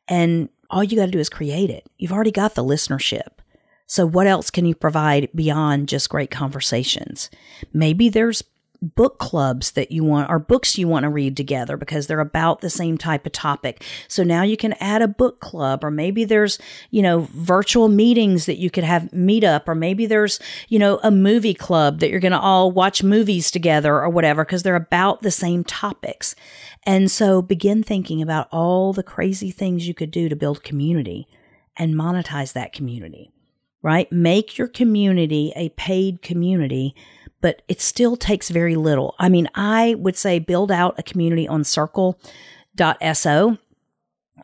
And 0.07 0.49
all 0.69 0.83
you 0.83 0.97
got 0.97 1.05
to 1.05 1.11
do 1.11 1.19
is 1.19 1.29
create 1.29 1.69
it. 1.69 1.85
You've 1.97 2.11
already 2.11 2.31
got 2.31 2.55
the 2.55 2.63
listenership. 2.63 3.39
So, 3.85 4.05
what 4.05 4.27
else 4.27 4.49
can 4.49 4.65
you 4.65 4.75
provide 4.75 5.29
beyond 5.33 5.87
just 5.87 6.09
great 6.09 6.29
conversations? 6.29 7.29
Maybe 7.71 8.09
there's 8.09 8.43
book 8.81 9.17
clubs 9.19 9.71
that 9.71 9.91
you 9.91 10.03
want 10.03 10.29
or 10.29 10.39
books 10.39 10.77
you 10.77 10.87
want 10.87 11.03
to 11.03 11.09
read 11.09 11.35
together 11.35 11.77
because 11.77 12.07
they're 12.07 12.19
about 12.19 12.61
the 12.61 12.69
same 12.69 12.97
type 12.97 13.25
of 13.25 13.31
topic. 13.31 13.83
So 14.07 14.23
now 14.23 14.43
you 14.43 14.57
can 14.57 14.73
add 14.79 15.01
a 15.01 15.07
book 15.07 15.39
club 15.39 15.83
or 15.83 15.91
maybe 15.91 16.25
there's, 16.25 16.59
you 16.91 17.01
know, 17.01 17.27
virtual 17.31 17.87
meetings 17.89 18.45
that 18.45 18.57
you 18.57 18.69
could 18.69 18.83
have 18.83 19.11
meet 19.11 19.43
up 19.43 19.67
or 19.67 19.75
maybe 19.75 20.05
there's, 20.05 20.39
you 20.67 20.79
know, 20.79 20.99
a 21.03 21.11
movie 21.11 21.53
club 21.53 21.99
that 21.99 22.09
you're 22.09 22.19
going 22.19 22.31
to 22.31 22.39
all 22.39 22.71
watch 22.71 23.03
movies 23.03 23.51
together 23.51 23.95
or 23.95 24.09
whatever 24.09 24.45
because 24.45 24.63
they're 24.63 24.75
about 24.75 25.21
the 25.21 25.31
same 25.31 25.63
topics. 25.63 26.35
And 26.83 27.11
so 27.11 27.41
begin 27.41 27.83
thinking 27.83 28.21
about 28.21 28.47
all 28.51 28.93
the 28.93 29.03
crazy 29.03 29.51
things 29.51 29.87
you 29.87 29.93
could 29.93 30.11
do 30.11 30.29
to 30.29 30.35
build 30.35 30.63
community 30.63 31.27
and 31.75 31.95
monetize 31.95 32.53
that 32.53 32.73
community, 32.73 33.31
right? 33.81 34.11
Make 34.11 34.57
your 34.57 34.67
community 34.67 35.51
a 35.55 35.69
paid 35.69 36.21
community 36.21 36.95
but 37.41 37.61
it 37.67 37.81
still 37.81 38.15
takes 38.15 38.49
very 38.49 38.75
little. 38.75 39.15
I 39.19 39.29
mean, 39.29 39.49
I 39.55 39.95
would 39.99 40.15
say 40.15 40.39
build 40.39 40.71
out 40.71 40.95
a 40.97 41.03
community 41.03 41.47
on 41.47 41.63
circle.so. 41.63 43.57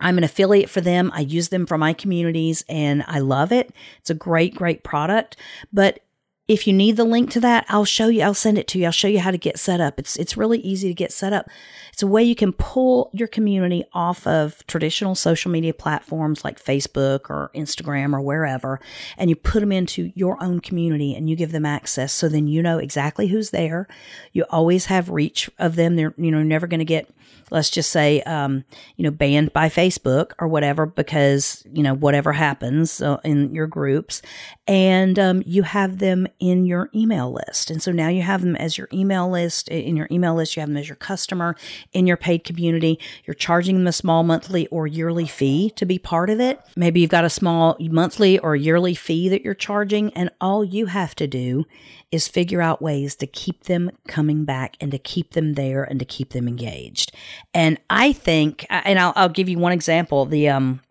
I'm 0.01 0.17
an 0.17 0.23
affiliate 0.23 0.69
for 0.69 0.82
them. 0.82 1.12
I 1.13 1.21
use 1.21 1.49
them 1.49 1.65
for 1.65 1.77
my 1.77 1.93
communities 1.93 2.65
and 2.67 3.03
I 3.08 3.19
love 3.19 3.51
it. 3.51 3.71
It's 3.99 4.10
a 4.10 4.15
great, 4.15 4.56
great 4.56 4.84
product. 4.84 5.38
But 5.71 5.99
if 6.45 6.67
you 6.67 6.73
need 6.73 6.97
the 6.97 7.06
link 7.06 7.32
to 7.32 7.39
that, 7.39 7.65
I'll 7.69 7.86
show 7.86 8.10
you. 8.10 8.21
I'll 8.21 8.34
send 8.34 8.58
it 8.58 8.67
to 8.69 8.79
you. 8.79 8.86
I'll 8.86 8.91
show 8.91 9.08
you 9.08 9.19
how 9.19 9.32
to 9.32 9.38
get 9.38 9.58
set 9.58 9.79
up. 9.79 9.97
It's 9.97 10.17
it's 10.17 10.36
really 10.36 10.60
easy 10.60 10.89
to 10.89 10.93
get 10.93 11.13
set 11.13 11.32
up. 11.32 11.49
It's 11.93 12.03
a 12.03 12.08
way 12.08 12.21
you 12.21 12.36
can 12.36 12.51
pull 12.51 13.10
your 13.13 13.29
community 13.29 13.86
off 13.93 14.27
of 14.27 14.65
traditional 14.67 15.15
social 15.15 15.51
media 15.51 15.73
platforms 15.73 16.43
like 16.43 16.62
Facebook 16.62 17.29
or 17.29 17.49
Instagram 17.56 18.13
or 18.13 18.19
wherever, 18.19 18.82
and 19.17 19.29
you 19.29 19.38
put 19.38 19.62
them 19.62 19.71
into 19.71 20.12
your 20.15 20.41
own 20.43 20.60
community 20.60 21.15
and 21.15 21.29
you 21.29 21.38
give 21.38 21.53
them 21.53 21.65
access. 21.65 22.12
So 22.12 22.27
then 22.27 22.47
you 22.47 22.62
know 22.62 22.77
exactly 22.77 23.27
who's 23.27 23.51
there. 23.51 23.88
You 24.34 24.43
always 24.49 24.88
have 24.88 25.10
reach 25.10 25.49
of 25.60 25.77
them. 25.77 25.95
They're 25.95 26.13
you 26.17 26.32
know 26.32 26.43
never 26.43 26.67
going 26.67 26.79
to 26.79 26.86
get 26.86 27.10
let's 27.51 27.69
just 27.69 27.91
say, 27.91 28.21
um, 28.23 28.63
you 28.95 29.03
know, 29.03 29.12
banned 29.12 29.53
by 29.53 29.69
Facebook 29.69 30.32
or 30.39 30.47
whatever 30.47 30.86
because, 30.86 31.63
you 31.71 31.84
know, 31.84 31.93
whatever 31.93 32.34
happens 32.34 33.01
uh, 33.01 33.17
in 33.23 33.53
your 33.53 33.67
groups. 33.67 34.21
And 34.67 35.19
um, 35.19 35.43
you 35.45 35.63
have 35.63 35.99
them 35.99 36.27
in 36.39 36.65
your 36.65 36.89
email 36.95 37.32
list. 37.32 37.69
And 37.69 37.82
so 37.82 37.91
now 37.91 38.08
you 38.08 38.21
have 38.21 38.41
them 38.41 38.56
as 38.56 38.77
your 38.77 38.88
email 38.93 39.29
list. 39.29 39.67
In 39.67 39.97
your 39.97 40.08
email 40.10 40.36
list, 40.36 40.56
you 40.56 40.62
have 40.62 40.69
them 40.69 40.77
as 40.77 40.88
your 40.88 40.95
customer 40.95 41.56
in 41.91 42.08
your 42.08 42.17
paid 42.17 42.43
community. 42.43 42.99
You're 43.25 43.34
charging 43.34 43.77
them 43.77 43.88
a 43.88 43.91
small 43.91 44.23
monthly 44.23 44.67
or 44.67 44.88
yearly 44.88 45.27
fee 45.27 45.71
to 45.71 45.86
be 45.86 45.99
part 45.99 46.29
of 46.29 46.39
it. 46.39 46.62
Maybe 46.75 47.01
you've 47.01 47.10
got 47.10 47.25
a 47.25 47.29
small 47.29 47.75
monthly 47.79 48.39
or 48.39 48.56
yearly 48.56 48.95
fee 48.95 49.29
that 49.29 49.43
you're 49.43 49.53
charging. 49.53 50.13
And 50.13 50.29
all 50.39 50.63
you 50.63 50.86
have 50.88 51.15
to 51.15 51.27
do 51.27 51.65
is 52.13 52.27
figure 52.27 52.62
out 52.62 52.79
ways 52.79 53.15
to 53.15 53.25
keep 53.25 53.63
them 53.63 53.89
coming 54.08 54.45
back 54.45 54.77
and 54.79 54.91
to 54.91 54.99
keep 54.99 55.32
them 55.32 55.56
there 55.56 55.84
and 55.84 55.99
to 55.99 56.06
keep 56.06 56.29
them 56.29 56.47
engaged. 56.47 57.12
And 57.53 57.79
I 57.89 58.13
think, 58.13 58.65
and 58.69 58.99
I'll, 58.99 59.13
I'll 59.15 59.29
give 59.29 59.49
you 59.49 59.59
one 59.59 59.71
example. 59.71 60.25
The, 60.25 60.49
um, 60.49 60.81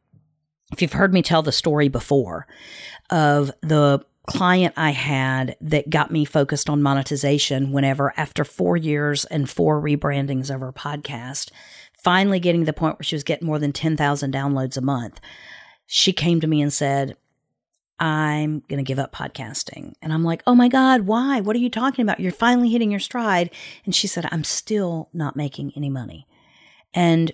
if 0.72 0.80
you've 0.80 0.92
heard 0.92 1.12
me 1.12 1.22
tell 1.22 1.42
the 1.42 1.52
story 1.52 1.88
before 1.88 2.46
of 3.10 3.50
the 3.60 4.04
client 4.26 4.74
I 4.76 4.90
had 4.90 5.56
that 5.60 5.90
got 5.90 6.10
me 6.10 6.24
focused 6.24 6.70
on 6.70 6.82
monetization 6.82 7.72
whenever, 7.72 8.14
after 8.16 8.44
four 8.44 8.76
years 8.76 9.24
and 9.26 9.50
four 9.50 9.80
rebrandings 9.80 10.52
of 10.52 10.60
her 10.60 10.72
podcast, 10.72 11.50
finally 12.02 12.40
getting 12.40 12.62
to 12.62 12.66
the 12.66 12.72
point 12.72 12.98
where 12.98 13.04
she 13.04 13.16
was 13.16 13.24
getting 13.24 13.46
more 13.46 13.58
than 13.58 13.72
10,000 13.72 14.32
downloads 14.32 14.76
a 14.76 14.80
month, 14.80 15.20
she 15.86 16.12
came 16.12 16.40
to 16.40 16.46
me 16.46 16.62
and 16.62 16.72
said, 16.72 17.16
I'm 17.98 18.60
going 18.68 18.78
to 18.78 18.88
give 18.88 18.98
up 18.98 19.14
podcasting. 19.14 19.94
And 20.02 20.12
I'm 20.12 20.24
like, 20.24 20.42
oh 20.46 20.54
my 20.54 20.68
God, 20.68 21.02
why? 21.02 21.40
What 21.40 21.54
are 21.54 21.60
you 21.60 21.70
talking 21.70 22.02
about? 22.02 22.18
You're 22.18 22.32
finally 22.32 22.70
hitting 22.70 22.90
your 22.90 22.98
stride. 22.98 23.50
And 23.84 23.94
she 23.94 24.08
said, 24.08 24.26
I'm 24.32 24.42
still 24.42 25.08
not 25.12 25.36
making 25.36 25.72
any 25.76 25.88
money. 25.88 26.26
And 26.94 27.32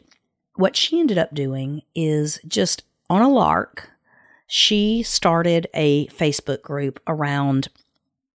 what 0.54 0.76
she 0.76 1.00
ended 1.00 1.18
up 1.18 1.34
doing 1.34 1.82
is 1.94 2.40
just 2.46 2.84
on 3.10 3.22
a 3.22 3.28
lark, 3.28 3.90
she 4.46 5.02
started 5.02 5.68
a 5.74 6.06
Facebook 6.08 6.62
group 6.62 7.00
around 7.06 7.68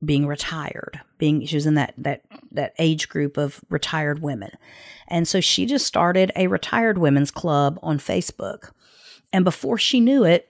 being 0.04 0.26
retired 0.26 1.00
being 1.20 1.46
she 1.46 1.54
was 1.54 1.66
in 1.66 1.74
that 1.74 1.94
that 1.96 2.22
that 2.50 2.74
age 2.80 3.08
group 3.08 3.36
of 3.36 3.60
retired 3.68 4.20
women. 4.20 4.50
And 5.06 5.28
so 5.28 5.40
she 5.40 5.66
just 5.66 5.86
started 5.86 6.32
a 6.34 6.48
retired 6.48 6.98
women's 6.98 7.30
club 7.30 7.78
on 7.82 7.98
facebook. 7.98 8.72
And 9.32 9.44
before 9.44 9.78
she 9.78 10.00
knew 10.00 10.24
it 10.24 10.48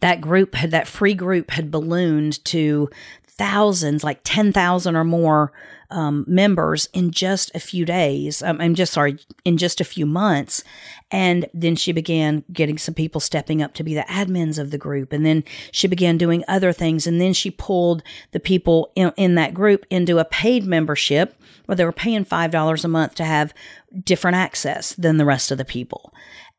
that 0.00 0.20
group 0.20 0.56
had 0.56 0.72
that 0.72 0.88
free 0.88 1.14
group 1.14 1.52
had 1.52 1.70
ballooned 1.70 2.44
to 2.46 2.90
thousands, 3.38 4.02
like 4.02 4.20
10,000 4.24 4.96
or 4.96 5.04
more 5.04 5.52
um, 5.90 6.24
members 6.26 6.88
in 6.92 7.10
just 7.10 7.54
a 7.54 7.60
few 7.60 7.84
days. 7.84 8.42
Um, 8.42 8.60
I'm 8.60 8.74
just 8.74 8.92
sorry, 8.92 9.18
in 9.44 9.56
just 9.56 9.80
a 9.80 9.84
few 9.84 10.06
months. 10.06 10.64
And 11.10 11.46
then 11.54 11.76
she 11.76 11.92
began 11.92 12.44
getting 12.52 12.78
some 12.78 12.94
people 12.94 13.20
stepping 13.20 13.62
up 13.62 13.74
to 13.74 13.84
be 13.84 13.94
the 13.94 14.06
admins 14.08 14.58
of 14.58 14.70
the 14.70 14.78
group. 14.78 15.12
And 15.12 15.24
then 15.24 15.44
she 15.70 15.86
began 15.86 16.18
doing 16.18 16.44
other 16.48 16.72
things. 16.72 17.06
And 17.06 17.20
then 17.20 17.32
she 17.32 17.50
pulled 17.50 18.02
the 18.32 18.40
people 18.40 18.90
in, 18.96 19.12
in 19.16 19.34
that 19.36 19.54
group 19.54 19.86
into 19.90 20.18
a 20.18 20.24
paid 20.24 20.64
membership 20.64 21.40
where 21.66 21.76
they 21.76 21.84
were 21.84 21.92
paying 21.92 22.24
$5 22.24 22.84
a 22.84 22.88
month 22.88 23.14
to 23.16 23.24
have 23.24 23.54
different 24.02 24.36
access 24.36 24.94
than 24.94 25.18
the 25.18 25.24
rest 25.24 25.50
of 25.50 25.58
the 25.58 25.64
people. 25.64 26.12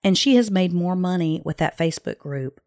And 0.04 0.18
she 0.18 0.36
has 0.36 0.52
made 0.52 0.72
more 0.74 0.96
money 0.96 1.42
with 1.44 1.58
that 1.58 1.78
Facebook 1.78 2.20
group 2.20 2.62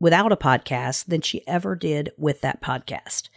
without 0.00 0.32
a 0.32 0.36
podcast 0.36 1.06
than 1.06 1.20
she 1.20 1.46
ever 1.46 1.74
did 1.74 2.10
with 2.16 2.40
that 2.40 2.62
podcast. 2.62 3.28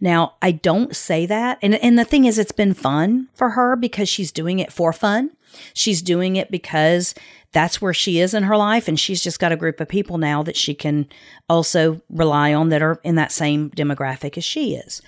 Now, 0.00 0.34
I 0.42 0.50
don't 0.50 0.96
say 0.96 1.26
that. 1.26 1.58
And, 1.62 1.76
and 1.76 1.98
the 1.98 2.04
thing 2.04 2.24
is, 2.24 2.38
it's 2.38 2.52
been 2.52 2.74
fun 2.74 3.28
for 3.34 3.50
her 3.50 3.76
because 3.76 4.08
she's 4.08 4.32
doing 4.32 4.58
it 4.58 4.72
for 4.72 4.92
fun. 4.92 5.30
She's 5.74 6.02
doing 6.02 6.36
it 6.36 6.50
because 6.50 7.14
that's 7.52 7.80
where 7.80 7.94
she 7.94 8.18
is 8.18 8.34
in 8.34 8.42
her 8.44 8.56
life. 8.56 8.88
And 8.88 8.98
she's 8.98 9.22
just 9.22 9.38
got 9.38 9.52
a 9.52 9.56
group 9.56 9.80
of 9.80 9.88
people 9.88 10.18
now 10.18 10.42
that 10.42 10.56
she 10.56 10.74
can 10.74 11.08
also 11.48 12.00
rely 12.10 12.52
on 12.52 12.70
that 12.70 12.82
are 12.82 13.00
in 13.04 13.14
that 13.14 13.30
same 13.30 13.70
demographic 13.70 14.36
as 14.36 14.44
she 14.44 14.74
is. 14.74 15.02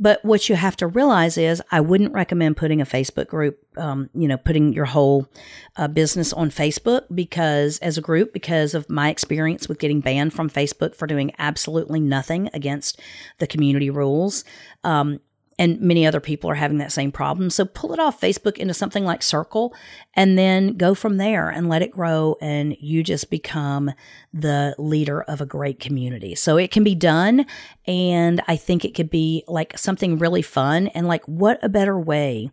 But 0.00 0.24
what 0.24 0.48
you 0.48 0.54
have 0.54 0.76
to 0.76 0.86
realize 0.86 1.36
is, 1.36 1.60
I 1.72 1.80
wouldn't 1.80 2.12
recommend 2.12 2.56
putting 2.56 2.80
a 2.80 2.86
Facebook 2.86 3.26
group, 3.26 3.58
um, 3.76 4.10
you 4.14 4.28
know, 4.28 4.36
putting 4.36 4.72
your 4.72 4.84
whole 4.84 5.28
uh, 5.76 5.88
business 5.88 6.32
on 6.32 6.50
Facebook 6.50 7.02
because, 7.12 7.78
as 7.78 7.98
a 7.98 8.00
group, 8.00 8.32
because 8.32 8.74
of 8.74 8.88
my 8.88 9.08
experience 9.08 9.68
with 9.68 9.80
getting 9.80 10.00
banned 10.00 10.32
from 10.32 10.48
Facebook 10.48 10.94
for 10.94 11.06
doing 11.06 11.32
absolutely 11.38 11.98
nothing 11.98 12.48
against 12.54 13.00
the 13.38 13.46
community 13.46 13.90
rules. 13.90 14.44
Um, 14.84 15.20
and 15.58 15.80
many 15.80 16.06
other 16.06 16.20
people 16.20 16.48
are 16.48 16.54
having 16.54 16.78
that 16.78 16.92
same 16.92 17.10
problem. 17.10 17.50
So 17.50 17.64
pull 17.64 17.92
it 17.92 17.98
off 17.98 18.20
Facebook 18.20 18.58
into 18.58 18.74
something 18.74 19.04
like 19.04 19.22
Circle 19.22 19.74
and 20.14 20.38
then 20.38 20.76
go 20.76 20.94
from 20.94 21.16
there 21.16 21.48
and 21.48 21.68
let 21.68 21.82
it 21.82 21.90
grow. 21.90 22.36
And 22.40 22.76
you 22.78 23.02
just 23.02 23.28
become 23.28 23.92
the 24.32 24.74
leader 24.78 25.22
of 25.22 25.40
a 25.40 25.46
great 25.46 25.80
community. 25.80 26.34
So 26.34 26.56
it 26.56 26.70
can 26.70 26.84
be 26.84 26.94
done. 26.94 27.44
And 27.86 28.40
I 28.46 28.56
think 28.56 28.84
it 28.84 28.94
could 28.94 29.10
be 29.10 29.42
like 29.48 29.76
something 29.76 30.18
really 30.18 30.42
fun. 30.42 30.88
And 30.88 31.08
like, 31.08 31.24
what 31.26 31.58
a 31.62 31.68
better 31.68 31.98
way 31.98 32.50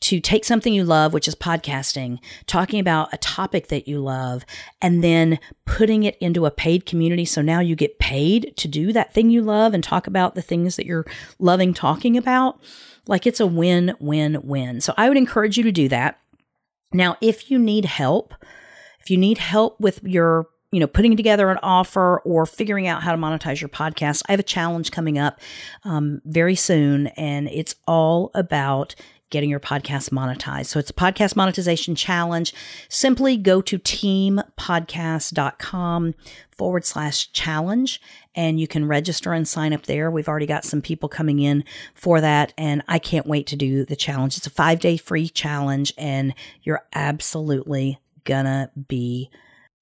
to 0.00 0.20
take 0.20 0.44
something 0.44 0.72
you 0.72 0.84
love, 0.84 1.12
which 1.12 1.28
is 1.28 1.34
podcasting, 1.34 2.18
talking 2.46 2.80
about 2.80 3.12
a 3.12 3.18
topic 3.18 3.68
that 3.68 3.88
you 3.88 3.98
love, 4.00 4.44
and 4.80 5.02
then 5.02 5.38
putting 5.64 6.02
it 6.02 6.16
into 6.18 6.46
a 6.46 6.50
paid 6.50 6.86
community. 6.86 7.24
So 7.24 7.42
now 7.42 7.60
you 7.60 7.76
get 7.76 7.98
paid 7.98 8.54
to 8.56 8.68
do 8.68 8.92
that 8.92 9.12
thing 9.14 9.30
you 9.30 9.42
love 9.42 9.74
and 9.74 9.82
talk 9.82 10.06
about 10.06 10.34
the 10.34 10.42
things 10.42 10.76
that 10.76 10.86
you're 10.86 11.06
loving 11.38 11.74
talking 11.74 12.16
about. 12.16 12.60
Like 13.06 13.26
it's 13.26 13.40
a 13.40 13.46
win, 13.46 13.94
win, 14.00 14.40
win. 14.42 14.80
So 14.80 14.92
I 14.96 15.08
would 15.08 15.18
encourage 15.18 15.56
you 15.56 15.64
to 15.64 15.72
do 15.72 15.88
that. 15.88 16.18
Now, 16.92 17.16
if 17.20 17.50
you 17.50 17.58
need 17.58 17.84
help, 17.84 18.34
if 19.00 19.10
you 19.10 19.16
need 19.16 19.38
help 19.38 19.80
with 19.80 20.02
your 20.02 20.48
you 20.72 20.80
know, 20.80 20.86
putting 20.86 21.16
together 21.16 21.48
an 21.50 21.58
offer 21.62 22.18
or 22.20 22.44
figuring 22.44 22.86
out 22.86 23.02
how 23.02 23.12
to 23.12 23.18
monetize 23.18 23.60
your 23.60 23.68
podcast, 23.68 24.22
I 24.28 24.32
have 24.32 24.40
a 24.40 24.42
challenge 24.42 24.90
coming 24.90 25.16
up 25.18 25.40
um, 25.84 26.20
very 26.24 26.54
soon, 26.54 27.06
and 27.08 27.48
it's 27.48 27.76
all 27.86 28.30
about 28.34 28.94
getting 29.30 29.48
your 29.50 29.60
podcast 29.60 30.10
monetized. 30.10 30.66
So 30.66 30.78
it's 30.78 30.90
a 30.90 30.94
podcast 30.94 31.34
monetization 31.36 31.94
challenge. 31.94 32.52
Simply 32.88 33.36
go 33.36 33.60
to 33.62 33.78
teampodcast.com 33.78 36.14
forward 36.56 36.84
slash 36.84 37.30
challenge 37.32 38.00
and 38.34 38.60
you 38.60 38.68
can 38.68 38.86
register 38.86 39.32
and 39.32 39.48
sign 39.48 39.72
up 39.72 39.84
there. 39.84 40.10
We've 40.10 40.28
already 40.28 40.46
got 40.46 40.64
some 40.64 40.80
people 40.80 41.08
coming 41.08 41.40
in 41.40 41.64
for 41.94 42.20
that 42.20 42.52
and 42.56 42.82
I 42.88 42.98
can't 42.98 43.26
wait 43.26 43.46
to 43.48 43.56
do 43.56 43.84
the 43.84 43.96
challenge. 43.96 44.36
It's 44.36 44.46
a 44.46 44.50
five 44.50 44.78
day 44.80 44.96
free 44.96 45.28
challenge 45.28 45.92
and 45.98 46.34
you're 46.62 46.84
absolutely 46.94 47.98
gonna 48.24 48.70
be 48.88 49.30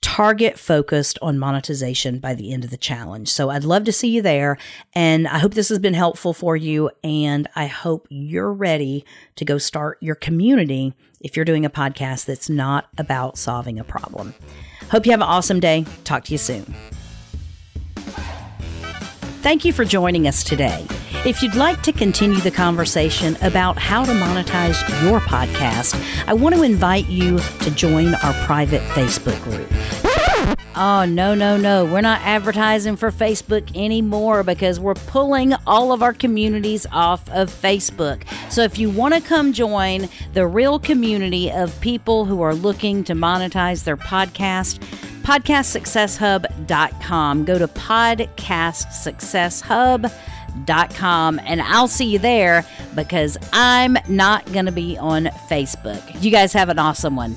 target 0.04 0.58
focused 0.58 1.18
on 1.22 1.38
monetization 1.38 2.18
by 2.18 2.34
the 2.34 2.52
end 2.52 2.62
of 2.62 2.68
the 2.68 2.76
challenge. 2.76 3.30
So 3.30 3.48
I'd 3.48 3.64
love 3.64 3.84
to 3.84 3.92
see 3.92 4.08
you 4.08 4.20
there. 4.20 4.58
And 4.94 5.26
I 5.26 5.38
hope 5.38 5.54
this 5.54 5.70
has 5.70 5.78
been 5.78 5.94
helpful 5.94 6.34
for 6.34 6.58
you. 6.58 6.90
And 7.02 7.48
I 7.56 7.68
hope 7.68 8.06
you're 8.10 8.52
ready 8.52 9.06
to 9.36 9.46
go 9.46 9.56
start 9.56 9.96
your 10.02 10.14
community 10.14 10.92
if 11.22 11.36
you're 11.36 11.46
doing 11.46 11.64
a 11.64 11.70
podcast 11.70 12.26
that's 12.26 12.50
not 12.50 12.88
about 12.98 13.38
solving 13.38 13.78
a 13.78 13.84
problem. 13.84 14.34
Hope 14.90 15.06
you 15.06 15.12
have 15.12 15.20
an 15.20 15.26
awesome 15.26 15.58
day. 15.58 15.86
Talk 16.04 16.24
to 16.24 16.32
you 16.32 16.38
soon. 16.38 16.74
Thank 19.40 19.64
you 19.64 19.72
for 19.72 19.86
joining 19.86 20.28
us 20.28 20.44
today. 20.44 20.86
If 21.26 21.42
you'd 21.42 21.54
like 21.54 21.82
to 21.84 21.92
continue 21.92 22.38
the 22.40 22.50
conversation 22.50 23.38
about 23.40 23.78
how 23.78 24.04
to 24.04 24.12
monetize 24.12 24.78
your 25.02 25.20
podcast, 25.20 25.98
I 26.26 26.34
want 26.34 26.54
to 26.54 26.60
invite 26.62 27.08
you 27.08 27.38
to 27.38 27.70
join 27.70 28.14
our 28.16 28.34
private 28.44 28.82
Facebook 28.90 29.42
group. 29.42 29.66
Oh, 30.76 31.06
no, 31.06 31.34
no, 31.34 31.56
no. 31.56 31.86
We're 31.86 32.02
not 32.02 32.20
advertising 32.20 32.96
for 32.96 33.10
Facebook 33.10 33.74
anymore 33.74 34.42
because 34.42 34.78
we're 34.78 34.92
pulling 34.92 35.54
all 35.66 35.92
of 35.92 36.02
our 36.02 36.12
communities 36.12 36.86
off 36.92 37.26
of 37.30 37.48
Facebook. 37.48 38.24
So 38.50 38.60
if 38.62 38.78
you 38.78 38.90
want 38.90 39.14
to 39.14 39.22
come 39.22 39.54
join 39.54 40.10
the 40.34 40.46
real 40.46 40.78
community 40.78 41.50
of 41.50 41.80
people 41.80 42.26
who 42.26 42.42
are 42.42 42.54
looking 42.54 43.02
to 43.04 43.14
monetize 43.14 43.84
their 43.84 43.96
podcast, 43.96 44.78
podcastsuccesshub.com. 45.22 47.44
Go 47.46 47.58
to 47.58 47.68
podcastsuccesshub.com 47.68 50.33
com 50.94 51.40
and 51.44 51.60
I'll 51.62 51.88
see 51.88 52.06
you 52.06 52.18
there 52.18 52.64
because 52.94 53.36
I'm 53.52 53.96
not 54.08 54.44
going 54.52 54.66
to 54.66 54.72
be 54.72 54.96
on 54.98 55.26
Facebook. 55.48 56.22
You 56.22 56.30
guys 56.30 56.52
have 56.52 56.68
an 56.68 56.78
awesome 56.78 57.16
one. 57.16 57.36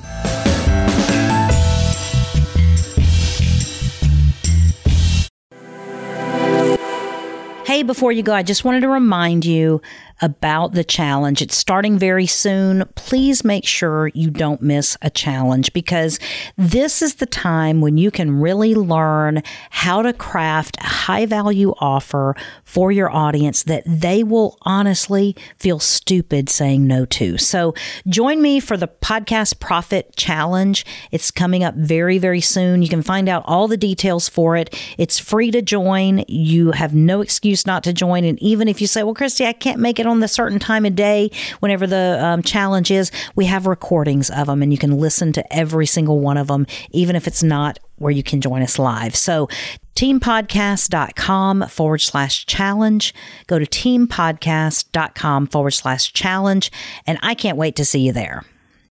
Hey, 7.66 7.84
before 7.84 8.12
you 8.14 8.24
go, 8.24 8.34
I 8.34 8.44
just 8.44 8.64
wanted 8.64 8.80
to 8.82 8.88
remind 8.88 9.46
you 9.46 9.82
about 10.22 10.74
the 10.74 10.84
challenge. 10.84 11.42
It's 11.42 11.56
starting 11.56 11.98
very 12.00 12.26
soon. 12.26 12.86
Please 12.96 13.44
make 13.44 13.66
sure 13.66 14.10
you 14.14 14.30
don't 14.30 14.62
miss 14.62 14.98
a 15.02 15.10
challenge 15.10 15.74
because 15.74 16.20
this 16.58 17.02
is 17.02 17.16
the 17.16 17.26
time 17.26 17.82
when 17.82 17.98
you 17.98 18.10
can 18.10 18.40
really 18.40 18.74
learn 18.74 19.44
how 19.70 20.02
to 20.02 20.14
craft 20.14 20.78
a 20.80 20.88
high 20.88 21.26
value 21.26 21.74
offer 21.80 22.36
for 22.64 22.92
your 22.92 23.12
audience 23.12 23.64
that 23.64 23.84
they 23.86 24.24
will 24.24 24.58
honestly 24.64 25.36
feel 25.58 25.80
stupid 25.80 26.50
saying 26.50 26.88
no 26.88 27.06
to. 27.06 27.38
So 27.38 27.74
join 28.08 28.42
me 28.42 28.60
for 28.60 28.78
the 28.78 28.88
Podcast 28.88 29.60
Profit 29.60 30.16
Challenge. 30.16 30.86
It's 31.12 31.32
coming 31.32 31.64
up 31.64 31.76
very, 31.76 32.18
very 32.18 32.42
soon. 32.42 32.82
You 32.82 32.90
can 32.90 33.04
find 33.04 33.30
out 33.30 33.44
all 33.46 33.68
the 33.68 33.78
details 33.78 34.28
for 34.28 34.56
it. 34.56 34.76
It's 34.98 35.20
free 35.20 35.52
to 35.52 35.62
join. 35.62 36.24
You 36.28 36.72
have 36.72 36.96
no 36.96 37.22
excuse 37.22 37.68
not 37.68 37.84
to 37.84 37.94
join. 37.94 38.24
And 38.24 38.42
even 38.42 38.68
if 38.68 38.82
you 38.82 38.88
say, 38.88 39.04
well, 39.04 39.14
Christy, 39.14 39.46
I 39.46 39.54
can't 39.54 39.80
make 39.80 40.00
it 40.00 40.07
on 40.08 40.20
the 40.20 40.28
certain 40.28 40.60
time 40.60 40.86
of 40.86 40.96
day, 40.96 41.32
whenever 41.60 41.86
the 41.86 42.18
um, 42.24 42.42
challenge 42.42 42.92
is, 42.92 43.12
we 43.36 43.46
have 43.46 43.68
recordings 43.68 44.30
of 44.30 44.48
them 44.48 44.62
and 44.62 44.72
you 44.72 44.78
can 44.78 44.98
listen 44.98 45.34
to 45.34 45.54
every 45.54 45.86
single 45.86 46.20
one 46.20 46.38
of 46.38 46.48
them, 46.48 46.66
even 46.92 47.16
if 47.16 47.28
it's 47.28 47.44
not 47.44 47.80
where 47.98 48.12
you 48.12 48.24
can 48.24 48.42
join 48.42 48.62
us 48.62 48.78
live. 48.78 49.16
So 49.16 49.48
teampodcast.com 49.96 51.68
forward 51.70 52.00
slash 52.00 52.46
challenge. 52.46 53.14
Go 53.48 53.60
to 53.60 53.66
teampodcast.com 53.66 55.48
forward 55.48 55.72
slash 55.72 56.14
challenge. 56.14 56.72
And 57.06 57.18
I 57.22 57.34
can't 57.34 57.58
wait 57.58 57.76
to 57.78 57.86
see 57.86 58.02
you 58.02 58.12
there. 58.12 58.44